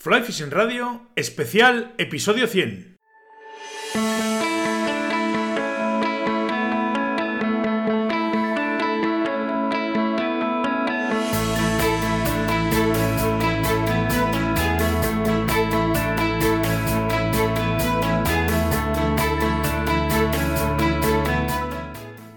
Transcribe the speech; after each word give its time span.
Fly 0.00 0.22
Fishing 0.22 0.50
Radio, 0.52 1.10
especial 1.16 1.92
episodio 1.98 2.46
100. 2.46 2.97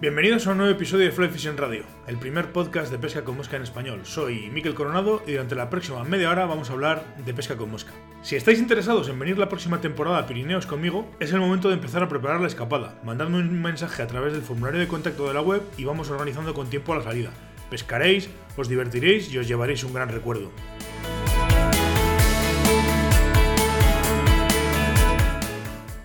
Bienvenidos 0.01 0.47
a 0.47 0.53
un 0.53 0.57
nuevo 0.57 0.73
episodio 0.73 1.05
de 1.05 1.11
Fly 1.11 1.29
Fishing 1.29 1.57
Radio, 1.57 1.83
el 2.07 2.17
primer 2.17 2.51
podcast 2.51 2.91
de 2.91 2.97
pesca 2.97 3.23
con 3.23 3.37
mosca 3.37 3.57
en 3.57 3.61
español. 3.61 3.99
Soy 4.03 4.49
Miquel 4.49 4.73
Coronado 4.73 5.21
y 5.27 5.33
durante 5.33 5.53
la 5.53 5.69
próxima 5.69 6.03
media 6.03 6.31
hora 6.31 6.47
vamos 6.47 6.71
a 6.71 6.73
hablar 6.73 7.05
de 7.23 7.35
pesca 7.35 7.55
con 7.55 7.69
mosca. 7.69 7.91
Si 8.23 8.35
estáis 8.35 8.57
interesados 8.57 9.09
en 9.09 9.19
venir 9.19 9.37
la 9.37 9.47
próxima 9.47 9.79
temporada 9.79 10.17
a 10.17 10.25
Pirineos 10.25 10.65
conmigo, 10.65 11.07
es 11.19 11.31
el 11.33 11.39
momento 11.39 11.67
de 11.67 11.75
empezar 11.75 12.01
a 12.01 12.09
preparar 12.09 12.41
la 12.41 12.47
escapada. 12.47 12.99
Mandadme 13.03 13.37
un 13.37 13.61
mensaje 13.61 14.01
a 14.01 14.07
través 14.07 14.33
del 14.33 14.41
formulario 14.41 14.79
de 14.79 14.87
contacto 14.87 15.27
de 15.27 15.35
la 15.35 15.41
web 15.41 15.61
y 15.77 15.83
vamos 15.83 16.09
organizando 16.09 16.55
con 16.55 16.67
tiempo 16.67 16.95
la 16.95 17.03
salida. 17.03 17.29
Pescaréis, 17.69 18.27
os 18.57 18.69
divertiréis 18.69 19.31
y 19.31 19.37
os 19.37 19.47
llevaréis 19.47 19.83
un 19.83 19.93
gran 19.93 20.09
recuerdo. 20.09 20.51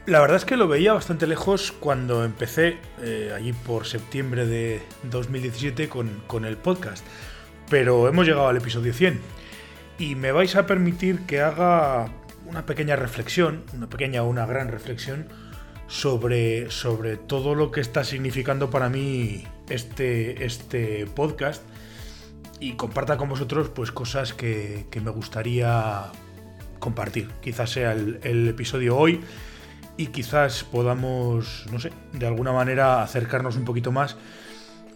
La 0.06 0.20
verdad 0.20 0.36
es 0.36 0.44
que 0.44 0.56
lo 0.56 0.68
veía 0.68 0.92
bastante 0.92 1.26
lejos 1.26 1.72
cuando 1.72 2.24
empecé, 2.24 2.78
eh, 3.02 3.32
allí 3.34 3.52
por 3.52 3.86
septiembre 3.86 4.46
de 4.46 4.80
2017, 5.10 5.88
con, 5.88 6.44
el 6.44 6.56
podcast. 6.56 7.04
Pero 7.68 8.06
hemos 8.06 8.24
llegado 8.24 8.46
al 8.46 8.56
episodio 8.56 8.94
100. 8.94 9.20
Y 9.98 10.14
me 10.14 10.30
vais 10.30 10.54
a 10.54 10.64
permitir 10.64 11.26
que 11.26 11.40
haga 11.40 12.08
una 12.44 12.64
pequeña 12.66 12.94
reflexión, 12.94 13.64
una 13.74 13.88
pequeña 13.88 14.22
o 14.22 14.28
una 14.28 14.46
gran 14.46 14.68
reflexión, 14.68 15.26
sobre, 15.88 16.70
sobre 16.70 17.16
todo 17.16 17.56
lo 17.56 17.72
que 17.72 17.80
está 17.80 18.04
significando 18.04 18.70
para 18.70 18.88
mí 18.88 19.44
este, 19.68 20.44
este 20.44 21.06
podcast. 21.06 21.64
Y 22.60 22.74
comparta 22.74 23.16
con 23.16 23.28
vosotros 23.28 23.70
pues 23.70 23.90
cosas 23.90 24.34
que, 24.34 24.86
me 25.02 25.10
gustaría 25.10 26.04
compartir. 26.78 27.28
Quizás 27.42 27.70
sea 27.70 27.90
el 27.90 28.48
episodio 28.48 28.96
hoy 28.96 29.20
y 29.96 30.08
quizás 30.08 30.64
podamos, 30.64 31.66
no 31.70 31.78
sé, 31.78 31.92
de 32.12 32.26
alguna 32.26 32.52
manera 32.52 33.02
acercarnos 33.02 33.56
un 33.56 33.64
poquito 33.64 33.92
más 33.92 34.16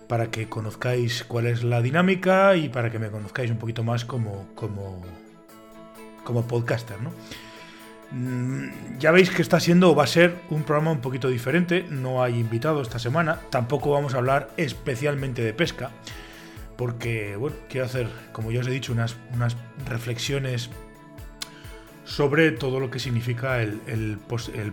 para 0.09 0.31
que 0.31 0.49
conozcáis 0.49 1.25
cuál 1.25 1.47
es 1.47 1.63
la 1.63 1.81
dinámica 1.81 2.57
y 2.57 2.69
para 2.69 2.91
que 2.91 2.99
me 2.99 3.11
conozcáis 3.11 3.51
un 3.51 3.59
poquito 3.59 3.85
más 3.85 4.05
como, 4.05 4.49
como, 4.55 5.01
como 6.25 6.47
podcaster, 6.47 7.01
¿no? 7.01 7.13
Mm, 8.13 8.99
ya 8.99 9.13
veis 9.13 9.31
que 9.31 9.41
está 9.41 9.61
siendo 9.61 9.93
o 9.93 9.95
va 9.95 10.05
a 10.05 10.09
ser 10.09 10.37
un 10.51 10.65
programa 10.65 10.91
un 10.91 11.01
poquito 11.01 11.29
diferente, 11.29 11.87
no 11.89 12.25
hay 12.25 12.41
invitado 12.41 12.83
esta 12.83 12.99
semana, 12.99 13.39
tampoco 13.51 13.93
vamos 13.93 14.15
a 14.15 14.19
hablar 14.19 14.51
especialmente 14.57 15.43
de 15.43 15.55
pesca, 15.55 15.91
porque, 16.77 17.37
bueno, 17.37 17.57
quiero 17.69 17.87
hacer, 17.87 18.09
como 18.33 18.51
ya 18.51 18.61
os 18.61 18.67
he 18.67 18.73
dicho, 18.73 18.93
unas, 18.93 19.17
unas 19.33 19.57
reflexiones 19.87 20.71
sobre 22.11 22.51
todo 22.51 22.81
lo 22.81 22.91
que 22.91 22.99
significa 22.99 23.63
el, 23.63 24.19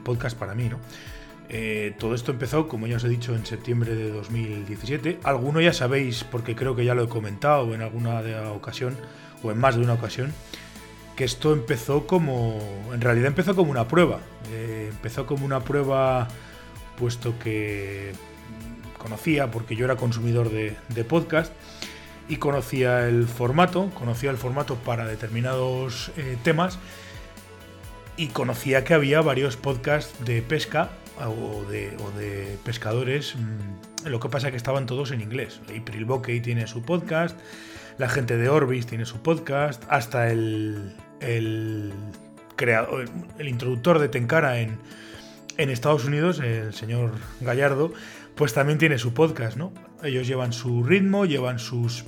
podcast 0.03 0.35
para 0.35 0.55
mí. 0.55 0.69
¿no? 0.69 0.80
Eh, 1.49 1.93
todo 1.99 2.16
esto 2.16 2.31
empezó, 2.31 2.67
como 2.67 2.88
ya 2.88 2.97
os 2.97 3.03
he 3.03 3.09
dicho, 3.09 3.35
en 3.35 3.45
septiembre 3.45 3.93
de 3.93 4.09
2017. 4.09 5.19
Alguno 5.23 5.61
ya 5.61 5.71
sabéis, 5.71 6.23
porque 6.23 6.55
creo 6.55 6.75
que 6.75 6.83
ya 6.83 6.95
lo 6.95 7.03
he 7.03 7.08
comentado 7.08 7.75
en 7.75 7.83
alguna 7.83 8.21
ocasión, 8.52 8.97
o 9.43 9.52
en 9.52 9.59
más 9.59 9.75
de 9.75 9.83
una 9.83 9.93
ocasión, 9.93 10.33
que 11.15 11.25
esto 11.25 11.53
empezó 11.53 12.08
como, 12.08 12.59
en 12.91 13.02
realidad 13.02 13.27
empezó 13.27 13.55
como 13.55 13.69
una 13.69 13.88
prueba. 13.88 14.19
Eh, 14.52 14.88
empezó 14.89 15.27
como 15.27 15.45
una 15.45 15.59
prueba 15.59 16.27
puesto 16.97 17.38
que 17.38 18.13
conocía, 18.97 19.52
porque 19.52 19.75
yo 19.75 19.85
era 19.85 19.95
consumidor 19.95 20.49
de, 20.49 21.04
podcast, 21.04 21.54
y 22.27 22.37
conocía 22.37 23.08
el 23.08 23.27
formato, 23.27 23.92
conocía 23.93 24.31
el 24.31 24.37
formato 24.37 24.75
para 24.75 25.05
determinados 25.05 26.11
eh, 26.17 26.36
temas, 26.43 26.80
y 28.17 28.28
conocía 28.28 28.83
que 28.83 28.94
había 28.94 29.22
varios 29.22 29.55
podcasts 29.55 30.26
de 30.26 30.42
pesca 30.42 30.89
o 31.26 31.64
de, 31.70 32.58
pescadores. 32.66 33.36
Mm, 33.36 34.08
lo 34.08 34.20
que 34.20 34.30
pasa 34.30 34.48
es 34.48 34.52
que 34.52 34.58
estaban 34.58 34.86
todos 34.86 35.11
en 35.11 35.22
inglés. 35.22 35.61
April 35.64 36.05
Bokeh 36.05 36.42
tiene 36.42 36.67
su 36.67 36.82
podcast, 36.82 37.38
la 37.98 38.10
gente 38.10 38.38
de 38.38 38.50
Orbis 38.50 38.88
tiene 38.88 39.05
su 39.05 39.22
podcast, 39.22 39.83
hasta 39.89 40.32
el, 40.32 40.95
el, 41.20 41.94
creador, 42.55 43.05
el 43.38 43.48
introductor 43.48 44.00
de 44.00 44.10
Tenkara 44.10 44.60
en, 44.60 44.80
en 45.58 45.70
Estados 45.70 46.05
Unidos, 46.05 46.39
el 46.39 46.73
señor 46.73 47.11
Gallardo, 47.39 47.94
pues 48.36 48.54
también 48.54 48.78
tiene 48.78 48.98
su 48.98 49.14
podcast, 49.14 49.58
¿no? 49.58 49.72
Ellos 50.04 50.28
llevan 50.28 50.54
su 50.54 50.84
ritmo, 50.84 51.26
llevan 51.26 51.60
sus 51.60 52.05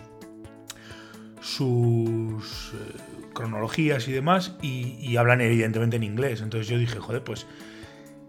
sus 1.42 2.74
eh, 2.74 3.19
cronologías 3.40 4.08
y 4.08 4.12
demás, 4.12 4.54
y, 4.62 5.16
hablan 5.18 5.42
evidentemente 5.42 5.96
en 5.96 6.04
inglés. 6.04 6.42
Entonces 6.42 6.68
yo 6.68 6.78
dije, 6.78 7.00
joder, 7.00 7.24
pues 7.24 7.48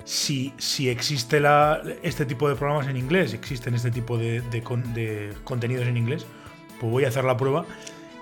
si, 0.05 0.55
si 0.59 0.89
existe 0.89 1.41
la, 1.41 1.83
este 2.03 2.25
tipo 2.25 2.49
de 2.49 2.57
programas 2.57 2.87
en 2.89 2.97
inglés, 2.97 3.35
existen 3.35 3.75
este 3.75 3.91
tipo 3.91 4.17
de, 4.17 4.43
contenidos 5.45 5.87
en 5.87 5.97
inglés, 5.97 6.25
pues 6.81 6.91
voy 6.91 7.05
a 7.05 7.09
hacer 7.09 7.25
la 7.25 7.37
prueba 7.37 7.67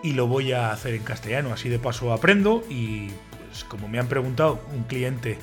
y 0.03 0.13
lo 0.13 0.27
voy 0.27 0.53
a 0.53 0.73
hacer 0.73 0.95
en 0.95 1.03
castellano. 1.03 1.53
Así 1.53 1.69
de 1.69 1.79
paso 1.79 2.13
aprendo 2.13 2.65
y 2.69 3.09
pues 3.47 3.65
como 3.65 3.89
me 3.89 3.99
han 3.99 4.09
preguntado 4.09 4.61
un 4.75 4.85
cliente 4.85 5.39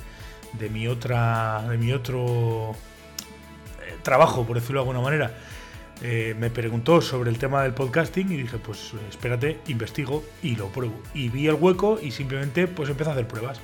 de 0.53 0.69
mi 0.69 0.87
otra 0.87 1.65
de 1.69 1.77
mi 1.77 1.91
otro 1.91 2.71
eh, 2.71 3.95
trabajo, 4.03 4.45
por 4.45 4.55
decirlo 4.55 4.81
de 4.81 4.87
alguna 4.87 5.01
manera, 5.01 5.33
eh, 6.01 6.35
me 6.37 6.49
preguntó 6.49 7.01
sobre 7.01 7.29
el 7.29 7.37
tema 7.37 7.63
del 7.63 7.73
podcasting 7.73 8.31
y 8.31 8.37
dije, 8.37 8.57
pues 8.57 8.93
espérate, 9.09 9.59
investigo 9.67 10.23
y 10.43 10.55
lo 10.55 10.67
pruebo. 10.67 11.01
Y 11.13 11.29
vi 11.29 11.47
el 11.47 11.55
hueco 11.55 11.99
y 12.01 12.11
simplemente 12.11 12.67
pues 12.67 12.89
empecé 12.89 13.09
a 13.09 13.13
hacer 13.13 13.27
pruebas. 13.27 13.59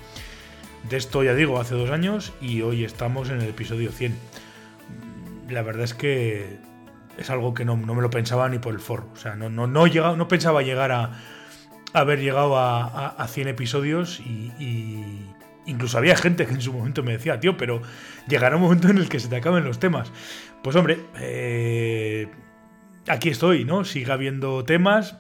De 0.90 0.98
esto 0.98 1.24
ya 1.24 1.36
digo, 1.36 1.60
hace 1.60 1.76
dos 1.76 1.92
años 1.92 2.34
y 2.42 2.62
hoy 2.62 2.84
estamos 2.84 3.30
en 3.30 3.42
el 3.42 3.50
episodio 3.50 3.92
100. 3.92 4.16
La 5.50 5.62
verdad 5.62 5.84
es 5.84 5.94
que 5.94 6.58
es 7.18 7.30
algo 7.30 7.54
que 7.54 7.66
no, 7.66 7.76
me 7.78 8.02
lo 8.02 8.10
pensaba 8.10 8.50
ni 8.50 8.60
por 8.60 8.74
el 8.74 8.80
foro. 8.80 9.08
O 9.14 9.18
sea, 9.18 9.36
no, 9.36 9.50
no, 9.50 9.68
no, 9.68 10.16
no 10.16 10.28
pensaba 10.28 10.62
llegar 10.62 10.92
a, 10.92 11.22
haber 11.94 12.20
llegado 12.20 12.58
a, 12.58 13.28
100 13.28 13.50
episodios 13.50 14.20
y, 14.20 15.31
incluso 15.72 15.98
había 15.98 16.16
gente 16.16 16.46
que 16.46 16.54
en 16.54 16.62
su 16.62 16.74
momento 16.74 17.02
me 17.02 17.14
decía, 17.14 17.40
tío, 17.40 17.58
pero 17.58 17.82
llegará 18.28 18.58
un 18.58 18.62
momento 18.62 18.90
en 18.90 18.98
el 18.98 19.10
que 19.10 19.20
se 19.20 19.28
te 19.28 19.38
acaben 19.38 19.64
los 19.64 19.80
temas. 19.80 20.12
Pues 20.62 20.76
hombre, 20.76 21.00
eh, 21.20 22.28
aquí 23.08 23.30
estoy, 23.30 23.66
¿no? 23.66 23.84
Sigue 23.86 24.12
habiendo 24.12 24.64
temas, 24.64 25.16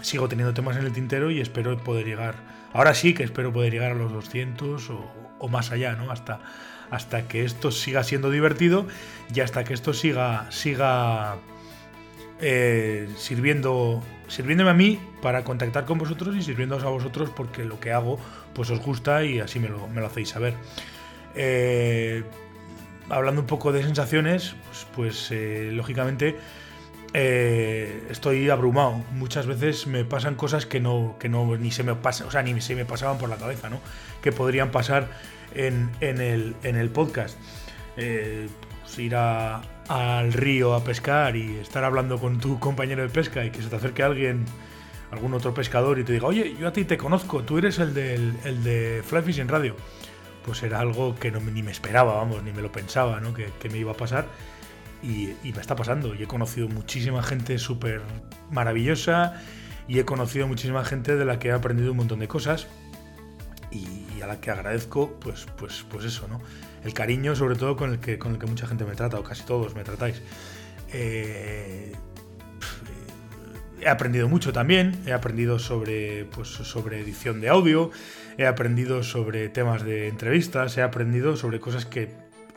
sigo 0.00 0.28
teniendo 0.28 0.52
temas 0.52 0.76
en 0.76 0.84
el 0.84 0.92
tintero 0.92 1.30
y 1.30 1.40
espero 1.40 1.76
poder 1.78 2.06
llegar, 2.06 2.34
ahora 2.72 2.94
sí 2.94 3.14
que 3.14 3.22
espero 3.22 3.52
poder 3.52 3.72
llegar 3.72 3.92
a 3.92 3.94
los 3.94 4.12
200 4.12 4.90
o, 4.90 5.48
más 5.48 5.70
allá, 5.70 5.94
¿no? 5.94 6.10
Hasta, 6.10 6.40
hasta 6.90 7.28
que 7.28 7.44
esto 7.44 7.70
siga 7.70 8.02
siendo 8.02 8.30
divertido 8.30 8.86
y 9.34 9.40
hasta 9.40 9.64
que 9.64 9.72
esto 9.72 9.94
siga, 9.94 10.50
siga 10.50 11.36
eh, 12.40 13.08
sirviendo, 13.16 14.02
sirviéndome 14.28 14.70
a 14.70 14.74
mí 14.74 15.00
para 15.20 15.44
contactar 15.44 15.84
con 15.84 15.98
vosotros 15.98 16.36
y 16.36 16.42
sirviéndoos 16.42 16.84
a 16.84 16.88
vosotros 16.88 17.30
porque 17.34 17.64
lo 17.64 17.80
que 17.80 17.92
hago 17.92 18.18
pues 18.54 18.70
os 18.70 18.80
gusta 18.80 19.24
y 19.24 19.40
así 19.40 19.58
me 19.58 19.68
lo, 19.68 19.88
me 19.88 20.00
lo 20.00 20.06
hacéis 20.06 20.30
saber. 20.30 20.54
Eh, 21.34 22.22
hablando 23.10 23.40
un 23.40 23.46
poco 23.46 23.72
de 23.72 23.82
sensaciones, 23.82 24.54
pues, 24.66 24.86
pues 24.94 25.28
eh, 25.30 25.70
lógicamente 25.72 26.36
eh, 27.14 28.06
estoy 28.10 28.50
abrumado. 28.50 29.02
Muchas 29.12 29.46
veces 29.46 29.86
me 29.86 30.04
pasan 30.04 30.34
cosas 30.34 30.66
que 30.66 30.80
no, 30.80 31.16
que 31.18 31.28
no 31.28 31.56
ni 31.56 31.70
se 31.70 31.82
me 31.82 31.94
pasan, 31.94 32.28
o 32.28 32.30
sea, 32.30 32.42
ni 32.42 32.60
se 32.60 32.74
me 32.74 32.84
pasaban 32.84 33.18
por 33.18 33.28
la 33.28 33.36
cabeza, 33.36 33.70
¿no? 33.70 33.80
Que 34.22 34.32
podrían 34.32 34.70
pasar 34.70 35.08
en, 35.54 35.90
el, 36.00 36.90
podcast. 36.90 37.38
Eh, 37.96 38.48
ir 38.98 39.14
al 39.14 40.32
río 40.32 40.74
a 40.74 40.84
pescar 40.84 41.36
y 41.36 41.56
estar 41.56 41.84
hablando 41.84 42.18
con 42.18 42.38
tu 42.38 42.58
compañero 42.58 43.02
de 43.02 43.08
pesca 43.08 43.44
y 43.44 43.50
que 43.50 43.62
se 43.62 43.68
te 43.68 43.76
acerque 43.76 44.02
alguien, 44.02 44.44
algún 45.10 45.34
otro 45.34 45.54
pescador 45.54 45.98
y 45.98 46.04
te 46.04 46.12
diga, 46.12 46.26
oye, 46.26 46.54
yo 46.58 46.68
a 46.68 46.72
ti 46.72 46.84
te 46.84 46.96
conozco, 46.96 47.42
tú 47.42 47.58
eres 47.58 47.78
el, 47.78 47.94
del, 47.94 48.34
el 48.44 48.62
de 48.62 49.02
Fly 49.04 49.22
Fishing 49.22 49.48
Radio 49.48 49.76
pues 50.48 50.62
era 50.62 50.80
algo 50.80 51.14
que 51.14 51.30
ni 51.30 51.62
me 51.62 51.70
esperaba, 51.70 52.14
vamos, 52.14 52.42
ni 52.42 52.52
me 52.52 52.62
lo 52.62 52.72
pensaba, 52.72 53.20
¿no? 53.20 53.34
Que, 53.34 53.52
me 53.68 53.76
iba 53.76 53.92
a 53.92 53.96
pasar. 53.96 54.26
Y, 55.02 55.34
me 55.44 55.60
está 55.60 55.76
pasando. 55.76 56.14
Y 56.14 56.22
he 56.22 56.26
conocido 56.26 56.68
muchísima 56.68 57.22
gente 57.22 57.58
súper 57.58 58.00
maravillosa 58.50 59.42
y 59.86 59.98
he 59.98 60.06
conocido 60.06 60.48
muchísima 60.48 60.86
gente 60.86 61.16
de 61.16 61.26
la 61.26 61.38
que 61.38 61.48
he 61.48 61.52
aprendido 61.52 61.90
un 61.90 61.98
montón 61.98 62.20
de 62.20 62.28
cosas 62.28 62.66
y 63.70 64.22
a 64.22 64.26
la 64.26 64.40
que 64.40 64.50
agradezco, 64.50 65.12
pues, 65.20 65.46
pues, 65.58 65.84
pues 65.90 66.06
eso, 66.06 66.26
¿no? 66.28 66.40
El 66.84 66.94
cariño, 66.94 67.34
sobre 67.34 67.56
todo 67.56 67.76
con 67.76 67.90
el 67.90 67.98
que, 67.98 68.18
con 68.18 68.32
el 68.32 68.38
que 68.38 68.46
mucha 68.46 68.66
gente 68.66 68.84
me 68.84 68.94
trata, 68.94 69.18
o 69.18 69.24
casi 69.24 69.44
todos 69.44 69.74
me 69.74 69.84
tratáis. 69.84 70.22
Eh, 70.92 71.92
he 73.80 73.88
aprendido 73.88 74.28
mucho 74.28 74.52
también, 74.52 75.00
he 75.06 75.12
aprendido 75.12 75.58
sobre, 75.58 76.24
pues, 76.26 76.48
sobre 76.48 77.00
edición 77.00 77.40
de 77.40 77.48
audio, 77.48 77.90
he 78.36 78.46
aprendido 78.46 79.02
sobre 79.02 79.48
temas 79.48 79.84
de 79.84 80.08
entrevistas, 80.08 80.76
he 80.78 80.82
aprendido 80.82 81.36
sobre 81.36 81.60
cosas 81.60 81.86
que 81.86 82.10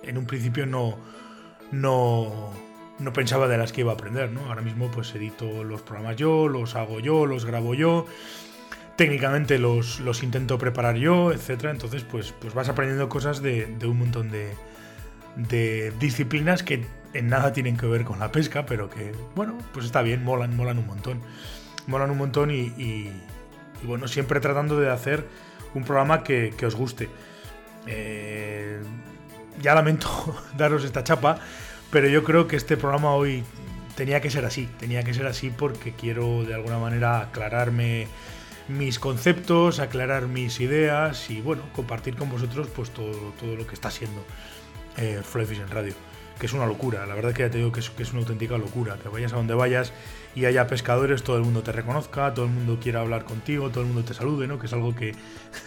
en 0.03 0.17
un 0.17 0.25
principio 0.25 0.65
no, 0.65 0.97
no, 1.71 2.51
no 2.99 3.13
pensaba 3.13 3.47
de 3.47 3.57
las 3.57 3.71
que 3.71 3.81
iba 3.81 3.91
a 3.91 3.95
aprender, 3.95 4.31
¿no? 4.31 4.45
Ahora 4.47 4.61
mismo 4.61 4.89
pues 4.91 5.13
edito 5.15 5.63
los 5.63 5.81
programas 5.81 6.15
yo, 6.15 6.47
los 6.47 6.75
hago 6.75 6.99
yo, 6.99 7.25
los 7.25 7.45
grabo 7.45 7.73
yo, 7.73 8.05
técnicamente 8.95 9.57
los, 9.57 9.99
los 9.99 10.23
intento 10.23 10.57
preparar 10.57 10.95
yo, 10.95 11.31
etcétera. 11.31 11.71
Entonces 11.71 12.03
pues, 12.03 12.33
pues 12.39 12.53
vas 12.53 12.69
aprendiendo 12.69 13.09
cosas 13.09 13.41
de, 13.41 13.75
un 13.83 13.99
montón 13.99 14.31
de, 14.31 15.93
disciplinas 15.99 16.63
que 16.63 16.85
en 17.13 17.27
nada 17.27 17.53
tienen 17.53 17.77
que 17.77 17.85
ver 17.85 18.03
con 18.03 18.19
la 18.19 18.31
pesca, 18.31 18.65
pero 18.65 18.89
que, 18.89 19.11
bueno, 19.35 19.57
pues 19.73 19.85
está 19.85 20.01
bien, 20.01 20.23
molan, 20.23 20.55
molan 20.55 20.77
un 20.77 20.87
montón. 20.87 21.21
Molan 21.87 22.11
un 22.11 22.17
montón 22.17 22.51
y, 22.51 23.11
bueno, 23.83 24.07
siempre 24.07 24.39
tratando 24.39 24.79
de 24.79 24.89
hacer 24.89 25.25
un 25.73 25.83
programa 25.83 26.23
que, 26.23 26.53
os 26.65 26.75
guste. 26.75 27.09
Eh, 27.87 28.79
ya 29.61 29.73
lamento 29.73 30.07
daros 30.57 30.83
esta 30.83 31.03
chapa, 31.03 31.39
pero 31.89 32.07
yo 32.07 32.23
creo 32.23 32.47
que 32.47 32.55
este 32.55 32.77
programa 32.77 33.13
hoy 33.15 33.43
tenía 33.95 34.21
que 34.21 34.29
ser 34.29 34.45
así, 34.45 34.69
tenía 34.79 35.03
que 35.03 35.13
ser 35.13 35.25
así 35.25 35.49
porque 35.49 35.93
quiero 35.93 36.43
de 36.43 36.53
alguna 36.53 36.77
manera 36.77 37.21
aclararme 37.21 38.07
mis 38.67 38.99
conceptos, 38.99 39.79
aclarar 39.79 40.27
mis 40.27 40.59
ideas 40.59 41.29
y 41.29 41.41
bueno, 41.41 41.63
compartir 41.73 42.15
con 42.15 42.29
vosotros 42.29 42.67
pues 42.75 42.89
todo, 42.91 43.11
todo 43.39 43.55
lo 43.55 43.67
que 43.67 43.75
está 43.75 43.91
siendo 43.91 44.23
eh, 44.97 45.21
en 45.35 45.69
Radio 45.69 45.93
que 46.41 46.47
es 46.47 46.53
una 46.53 46.65
locura. 46.65 47.05
La 47.05 47.13
verdad 47.13 47.33
que 47.33 47.43
ya 47.43 47.51
te 47.51 47.59
digo 47.59 47.71
que 47.71 47.81
es, 47.81 47.91
que 47.91 48.01
es 48.01 48.11
una 48.13 48.21
auténtica 48.21 48.57
locura. 48.57 48.97
Que 48.97 49.09
vayas 49.09 49.31
a 49.31 49.35
donde 49.35 49.53
vayas 49.53 49.93
y 50.33 50.45
haya 50.45 50.65
pescadores, 50.65 51.21
todo 51.21 51.37
el 51.37 51.43
mundo 51.43 51.61
te 51.61 51.71
reconozca, 51.71 52.33
todo 52.33 52.45
el 52.45 52.51
mundo 52.51 52.79
quiera 52.81 53.01
hablar 53.01 53.25
contigo, 53.25 53.69
todo 53.69 53.81
el 53.81 53.87
mundo 53.87 54.03
te 54.03 54.15
salude, 54.15 54.47
¿no? 54.47 54.57
Que 54.57 54.65
es 54.65 54.73
algo 54.73 54.95
que 54.95 55.13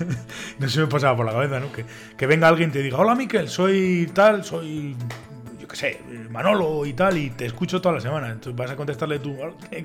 no 0.58 0.68
se 0.68 0.80
me 0.80 0.88
pasaba 0.88 1.16
por 1.16 1.26
la 1.26 1.32
cabeza, 1.32 1.60
¿no? 1.60 1.70
Que, 1.70 1.84
que 2.16 2.26
venga 2.26 2.48
alguien 2.48 2.70
y 2.70 2.72
te 2.72 2.82
diga, 2.82 2.98
hola 2.98 3.14
Miquel, 3.14 3.48
soy 3.48 4.10
tal, 4.12 4.44
soy 4.44 4.96
yo 5.64 5.68
qué 5.68 5.76
sé, 5.76 6.00
Manolo 6.28 6.84
y 6.84 6.92
tal, 6.92 7.16
y 7.16 7.30
te 7.30 7.46
escucho 7.46 7.80
toda 7.80 7.94
la 7.94 8.00
semana. 8.02 8.28
Entonces 8.28 8.54
vas 8.54 8.70
a 8.70 8.76
contestarle 8.76 9.18
tú, 9.18 9.34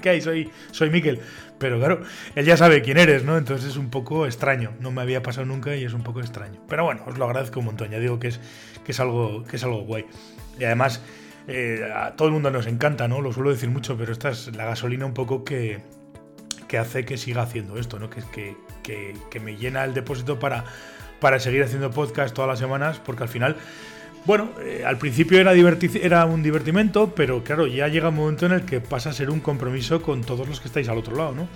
¿qué 0.01 0.09
hay? 0.09 0.19
Soy, 0.19 0.51
soy 0.71 0.89
Miquel. 0.89 1.21
Pero 1.57 1.79
claro, 1.79 2.01
él 2.35 2.45
ya 2.45 2.57
sabe 2.57 2.81
quién 2.81 2.97
eres, 2.97 3.23
¿no? 3.23 3.37
Entonces 3.37 3.69
es 3.69 3.77
un 3.77 3.89
poco 3.89 4.25
extraño. 4.25 4.73
No 4.81 4.91
me 4.91 5.01
había 5.01 5.23
pasado 5.23 5.45
nunca 5.45 5.73
y 5.77 5.85
es 5.85 5.93
un 5.93 6.03
poco 6.03 6.19
extraño. 6.19 6.59
Pero 6.67 6.83
bueno, 6.83 7.03
os 7.07 7.17
lo 7.17 7.23
agradezco 7.23 7.61
un 7.61 7.67
montón. 7.67 7.91
Ya 7.91 7.99
digo 7.99 8.19
que 8.19 8.27
es, 8.27 8.41
que 8.83 8.91
es, 8.91 8.99
algo, 8.99 9.45
que 9.45 9.55
es 9.55 9.63
algo 9.63 9.85
guay. 9.85 10.05
Y 10.59 10.65
además, 10.65 11.01
eh, 11.47 11.89
a 11.95 12.11
todo 12.17 12.27
el 12.27 12.33
mundo 12.33 12.51
nos 12.51 12.67
encanta, 12.67 13.07
¿no? 13.07 13.21
Lo 13.21 13.31
suelo 13.31 13.49
decir 13.49 13.69
mucho, 13.69 13.97
pero 13.97 14.11
esta 14.11 14.31
es 14.31 14.53
la 14.53 14.65
gasolina 14.65 15.05
un 15.05 15.13
poco 15.13 15.45
que, 15.45 15.79
que 16.67 16.77
hace 16.77 17.05
que 17.05 17.15
siga 17.15 17.43
haciendo 17.43 17.77
esto, 17.77 17.99
¿no? 17.99 18.09
Que, 18.09 18.21
que, 18.83 19.15
que, 19.29 19.39
me 19.39 19.55
llena 19.55 19.85
el 19.85 19.93
depósito 19.93 20.39
para, 20.39 20.65
para 21.21 21.39
seguir 21.39 21.63
haciendo 21.63 21.89
podcast 21.89 22.35
todas 22.35 22.49
las 22.49 22.59
semanas, 22.59 22.99
porque 22.99 23.23
al 23.23 23.29
final, 23.29 23.55
bueno, 24.29 24.51
eh, 24.61 24.83
al 24.85 24.99
principio 24.99 25.39
era, 25.39 26.25
un 26.27 26.43
divertimento, 26.43 27.15
pero 27.15 27.43
claro, 27.43 27.65
ya 27.65 27.87
llega 27.87 28.09
un 28.09 28.15
momento 28.15 28.45
en 28.45 28.51
el 28.51 28.61
que 28.61 28.79
pasa 28.79 29.09
a 29.09 29.13
ser 29.13 29.31
un 29.31 29.39
compromiso 29.39 30.03
con 30.03 30.21
todos 30.21 30.47
los 30.47 30.59
que 30.59 30.67
estáis 30.67 30.87
al 30.87 30.99
otro 30.99 31.15
lado, 31.15 31.33
¿no? 31.33 31.47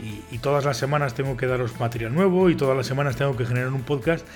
Y, 0.00 0.34
y 0.34 0.38
todas 0.38 0.64
las 0.64 0.78
semanas 0.78 1.12
tengo 1.12 1.36
que 1.36 1.46
daros 1.46 1.78
material 1.78 2.14
nuevo 2.14 2.48
y 2.48 2.54
todas 2.54 2.74
las 2.74 2.86
semanas 2.86 3.16
tengo 3.16 3.36
que 3.36 3.44
generar 3.44 3.74
un 3.74 3.82
podcast 3.82 4.26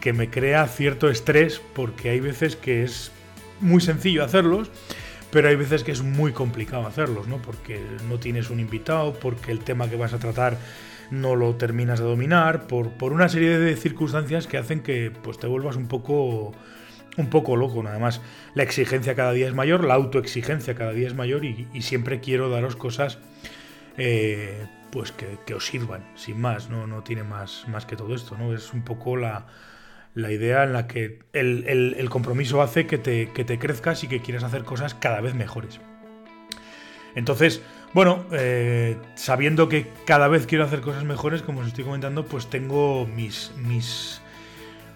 que 0.00 0.14
me 0.14 0.30
crea 0.30 0.66
cierto 0.68 1.10
estrés 1.10 1.60
porque 1.74 2.08
hay 2.08 2.20
veces 2.20 2.56
que 2.56 2.82
es 2.82 3.12
muy 3.60 3.82
sencillo 3.82 4.24
hacerlos, 4.24 4.70
pero 5.30 5.48
hay 5.48 5.56
veces 5.56 5.84
que 5.84 5.92
es 5.92 6.00
muy 6.00 6.32
complicado 6.32 6.86
hacerlos, 6.86 7.28
¿no? 7.28 7.42
Porque 7.42 7.78
no 8.08 8.18
tienes 8.18 8.48
un 8.48 8.58
invitado, 8.58 9.12
porque 9.12 9.52
el 9.52 9.58
tema 9.58 9.90
que 9.90 9.96
vas 9.96 10.14
a 10.14 10.18
tratar 10.18 10.56
no 11.10 11.36
lo 11.36 11.56
terminas 11.56 11.98
de 11.98 12.06
dominar, 12.06 12.66
por, 12.66 12.88
por 12.92 13.12
una 13.12 13.28
serie 13.28 13.58
de 13.58 13.76
circunstancias 13.76 14.46
que 14.46 14.56
hacen 14.56 14.80
que 14.80 15.10
pues, 15.10 15.36
te 15.36 15.46
vuelvas 15.46 15.76
un 15.76 15.88
poco, 15.88 16.54
un 17.18 17.28
poco 17.28 17.56
loco. 17.56 17.82
Nada 17.82 17.98
más, 17.98 18.22
la 18.54 18.62
exigencia 18.62 19.14
cada 19.14 19.32
día 19.32 19.46
es 19.46 19.54
mayor, 19.54 19.84
la 19.84 19.94
autoexigencia 19.94 20.74
cada 20.74 20.92
día 20.92 21.06
es 21.06 21.14
mayor 21.14 21.44
y, 21.44 21.68
siempre 21.82 22.20
quiero 22.20 22.48
daros 22.48 22.76
cosas 22.76 23.18
eh, 23.98 24.66
pues 24.90 25.12
que, 25.12 25.54
os 25.54 25.66
sirvan, 25.66 26.06
sin 26.14 26.40
más, 26.40 26.70
no, 26.70 26.86
no 26.86 27.02
tiene 27.02 27.24
más, 27.24 27.66
más 27.68 27.84
que 27.84 27.96
todo 27.96 28.14
esto, 28.14 28.36
¿no? 28.38 28.54
Es 28.54 28.72
un 28.72 28.82
poco 28.82 29.16
la, 29.16 29.46
la 30.14 30.32
idea 30.32 30.64
en 30.64 30.72
la 30.72 30.86
que 30.86 31.20
el, 31.32 32.08
compromiso 32.10 32.62
hace 32.62 32.86
que 32.86 32.98
te, 32.98 33.30
que 33.32 33.44
te, 33.44 33.58
crezcas 33.58 34.02
y 34.04 34.08
que 34.08 34.20
quieras 34.20 34.44
hacer 34.44 34.64
cosas 34.64 34.94
cada 34.94 35.20
vez 35.20 35.34
mejores. 35.34 35.80
Entonces, 37.14 37.62
bueno, 37.94 38.26
eh, 38.32 38.96
sabiendo 39.14 39.68
que 39.68 39.86
cada 40.06 40.28
vez 40.28 40.46
quiero 40.46 40.64
hacer 40.64 40.80
cosas 40.80 41.04
mejores, 41.04 41.42
como 41.42 41.60
os 41.60 41.66
estoy 41.66 41.84
comentando, 41.84 42.24
pues 42.26 42.48
tengo 42.48 43.06
mis, 43.06 43.52
mis, 43.56 44.20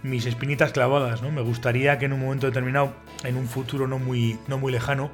mis 0.02 0.26
espinitas 0.26 0.72
clavadas, 0.72 1.22
¿no? 1.22 1.30
Me 1.30 1.42
gustaría 1.42 1.98
que 1.98 2.06
en 2.06 2.12
un 2.12 2.20
momento 2.20 2.46
determinado, 2.46 2.94
en 3.24 3.36
un 3.36 3.46
futuro 3.46 3.86
no 3.86 3.98
muy, 3.98 4.38
no 4.48 4.58
muy 4.58 4.72
lejano, 4.72 5.10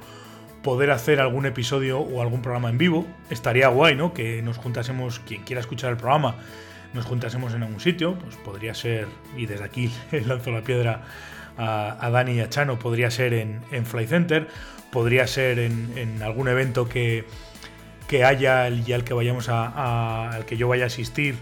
poder 0.63 0.91
hacer 0.91 1.19
algún 1.19 1.45
episodio 1.45 1.99
o 1.99 2.21
algún 2.21 2.41
programa 2.41 2.69
en 2.69 2.77
vivo. 2.77 3.05
Estaría 3.29 3.67
guay, 3.67 3.95
¿no? 3.95 4.13
Que 4.13 4.41
nos 4.41 4.57
juntásemos, 4.57 5.19
quien 5.19 5.43
quiera 5.43 5.61
escuchar 5.61 5.91
el 5.91 5.97
programa, 5.97 6.35
nos 6.93 7.05
juntásemos 7.05 7.53
en 7.53 7.63
algún 7.63 7.79
sitio, 7.79 8.15
pues 8.15 8.35
podría 8.37 8.73
ser, 8.73 9.07
y 9.37 9.45
desde 9.45 9.63
aquí 9.63 9.91
lanzo 10.25 10.51
la 10.51 10.61
piedra 10.61 11.03
a, 11.57 12.09
Dani 12.11 12.33
y 12.33 12.39
a 12.39 12.49
Chano, 12.49 12.79
podría 12.79 13.11
ser 13.11 13.33
en, 13.33 13.85
Fly 13.85 14.07
Center, 14.07 14.47
podría 14.91 15.27
ser 15.27 15.59
en, 15.59 16.21
algún 16.23 16.47
evento 16.47 16.87
que, 16.87 17.25
que 18.07 18.23
haya 18.23 18.69
y 18.69 18.93
al 18.93 19.03
que 19.03 19.13
vayamos 19.13 19.49
a, 19.49 20.31
al 20.31 20.45
que 20.45 20.57
yo 20.57 20.67
vaya 20.67 20.85
a 20.85 20.87
asistir, 20.87 21.35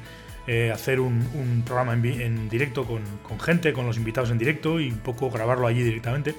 eh, 0.47 0.71
hacer 0.71 1.01
un, 1.01 1.61
programa 1.65 1.93
en, 1.93 2.47
directo 2.47 2.85
con, 2.85 3.03
gente, 3.41 3.73
con 3.73 3.85
los 3.85 3.97
invitados 3.97 4.31
en 4.31 4.37
directo 4.37 4.79
y 4.79 4.89
un 4.89 4.99
poco 4.99 5.29
grabarlo 5.29 5.67
allí 5.67 5.83
directamente. 5.83 6.35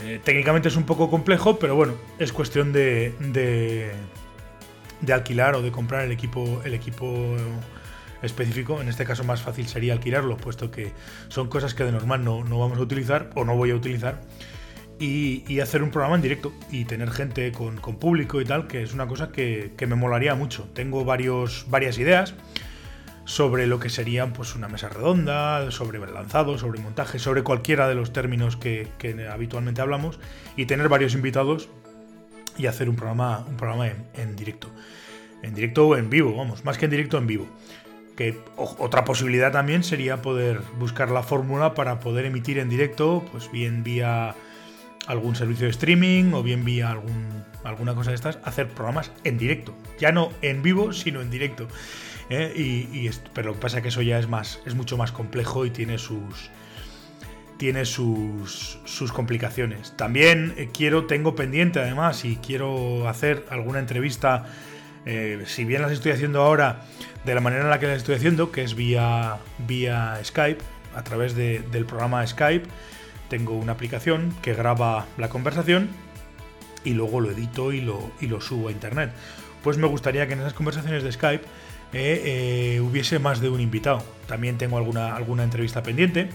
Eh, 0.00 0.20
técnicamente 0.22 0.68
es 0.68 0.76
un 0.76 0.84
poco 0.84 1.10
complejo, 1.10 1.58
pero 1.58 1.74
bueno, 1.74 1.94
es 2.20 2.32
cuestión 2.32 2.72
de, 2.72 3.92
alquilar 5.12 5.56
o 5.56 5.62
de 5.62 5.72
comprar 5.72 6.04
el 6.04 6.12
equipo, 6.12 6.62
el 6.64 6.74
equipo 6.74 7.36
específico. 8.22 8.80
En 8.80 8.88
este 8.88 9.04
caso 9.04 9.24
más 9.24 9.42
fácil 9.42 9.66
sería 9.66 9.94
alquilarlo, 9.94 10.36
puesto 10.36 10.70
que 10.70 10.92
son 11.26 11.48
cosas 11.48 11.74
que 11.74 11.82
de 11.82 11.90
normal 11.90 12.22
no, 12.24 12.44
vamos 12.44 12.78
a 12.78 12.80
utilizar 12.80 13.30
o 13.34 13.44
no 13.44 13.56
voy 13.56 13.72
a 13.72 13.74
utilizar. 13.74 14.20
Y, 15.00 15.58
hacer 15.58 15.82
un 15.82 15.90
programa 15.90 16.14
en 16.14 16.22
directo 16.22 16.52
y 16.70 16.84
tener 16.84 17.10
gente 17.10 17.50
con, 17.50 17.76
público 17.98 18.40
y 18.40 18.44
tal, 18.44 18.68
que 18.68 18.82
es 18.82 18.94
una 18.94 19.08
cosa 19.08 19.32
que, 19.32 19.72
me 19.80 19.96
molaría 19.96 20.36
mucho. 20.36 20.68
Tengo 20.74 21.04
varias 21.04 21.98
ideas 21.98 22.34
sobre 23.26 23.66
lo 23.66 23.80
que 23.80 23.90
serían 23.90 24.32
pues 24.32 24.54
una 24.54 24.68
mesa 24.68 24.88
redonda, 24.88 25.70
sobre 25.72 25.98
lanzado, 25.98 26.58
sobre 26.58 26.80
montaje, 26.80 27.18
sobre 27.18 27.42
cualquiera 27.42 27.88
de 27.88 27.96
los 27.96 28.12
términos 28.12 28.56
que, 28.56 28.88
habitualmente 29.30 29.82
hablamos 29.82 30.18
y 30.56 30.66
tener 30.66 30.88
varios 30.88 31.14
invitados 31.14 31.68
y 32.56 32.66
hacer 32.66 32.88
un 32.88 32.94
programa, 32.94 33.44
un 33.48 33.56
programa 33.56 33.88
en, 33.88 33.96
en 34.14 34.36
directo. 34.36 34.70
En 35.42 35.54
directo 35.54 35.88
o 35.88 35.96
en 35.96 36.08
vivo, 36.08 36.34
vamos, 36.36 36.64
más 36.64 36.78
que 36.78 36.86
en 36.86 36.92
directo 36.92 37.18
en 37.18 37.26
vivo. 37.26 37.48
Que 38.16 38.38
otra 38.56 39.04
posibilidad 39.04 39.52
también 39.52 39.82
sería 39.82 40.22
poder 40.22 40.60
buscar 40.78 41.10
la 41.10 41.22
fórmula 41.22 41.74
para 41.74 42.00
poder 42.00 42.26
emitir 42.26 42.58
en 42.58 42.68
directo, 42.68 43.26
pues 43.32 43.50
bien 43.50 43.82
vía 43.82 44.36
algún 45.06 45.34
servicio 45.34 45.66
de 45.66 45.72
streaming 45.72 46.32
o 46.32 46.42
bien 46.42 46.64
vía 46.64 46.90
algún, 46.90 47.44
alguna 47.64 47.94
cosa 47.94 48.10
de 48.10 48.16
estas, 48.16 48.38
hacer 48.44 48.68
programas 48.68 49.10
en 49.24 49.36
directo. 49.36 49.74
Ya 49.98 50.12
no 50.12 50.30
en 50.42 50.62
vivo, 50.62 50.92
sino 50.92 51.20
en 51.20 51.30
directo. 51.30 51.66
¿Eh? 52.30 52.52
Y, 52.56 53.10
pero 53.32 53.48
lo 53.48 53.54
que 53.54 53.60
pasa 53.60 53.78
es 53.78 53.82
que 53.82 53.88
eso 53.88 54.02
ya 54.02 54.18
es 54.18 54.28
más, 54.28 54.60
es 54.66 54.74
mucho 54.74 54.96
más 54.96 55.12
complejo 55.12 55.66
y 55.66 55.70
tiene 55.70 55.98
sus. 55.98 56.50
Tiene 57.58 57.86
sus, 57.86 58.78
sus 58.84 59.12
complicaciones. 59.12 59.94
También 59.96 60.52
eh, 60.58 60.68
quiero, 60.74 61.06
tengo 61.06 61.34
pendiente 61.34 61.80
además, 61.80 62.26
y 62.26 62.36
quiero 62.36 63.08
hacer 63.08 63.46
alguna 63.48 63.78
entrevista 63.78 64.44
eh, 65.06 65.44
si 65.46 65.64
bien 65.64 65.82
las 65.82 65.92
estoy 65.92 66.10
haciendo 66.10 66.42
ahora 66.42 66.82
de 67.24 67.34
la 67.34 67.40
manera 67.40 67.62
en 67.62 67.70
la 67.70 67.78
que 67.78 67.86
las 67.86 67.98
estoy 67.98 68.16
haciendo, 68.16 68.50
que 68.50 68.62
es 68.62 68.74
vía, 68.74 69.38
vía 69.66 70.18
Skype, 70.22 70.62
a 70.94 71.04
través 71.04 71.36
del 71.36 71.86
programa 71.86 72.26
Skype, 72.26 72.66
tengo 73.28 73.54
una 73.54 73.72
aplicación 73.72 74.34
que 74.42 74.54
graba 74.54 75.06
la 75.16 75.28
conversación 75.28 75.88
y 76.84 76.94
luego 76.94 77.20
lo 77.20 77.30
edito 77.30 77.72
y 77.72 77.80
lo, 77.80 78.10
y 78.20 78.26
lo 78.26 78.40
subo 78.40 78.68
a 78.68 78.72
internet. 78.72 79.12
Pues 79.62 79.78
me 79.78 79.86
gustaría 79.86 80.26
que 80.26 80.32
en 80.32 80.40
esas 80.40 80.54
conversaciones 80.54 81.04
de 81.04 81.12
Skype 81.12 81.44
eh, 81.92 82.76
eh, 82.76 82.80
hubiese 82.80 83.18
más 83.18 83.40
de 83.40 83.48
un 83.48 83.60
invitado. 83.60 84.02
También 84.26 84.58
tengo 84.58 84.78
alguna, 84.78 85.14
alguna 85.16 85.44
entrevista 85.44 85.82
pendiente. 85.82 86.30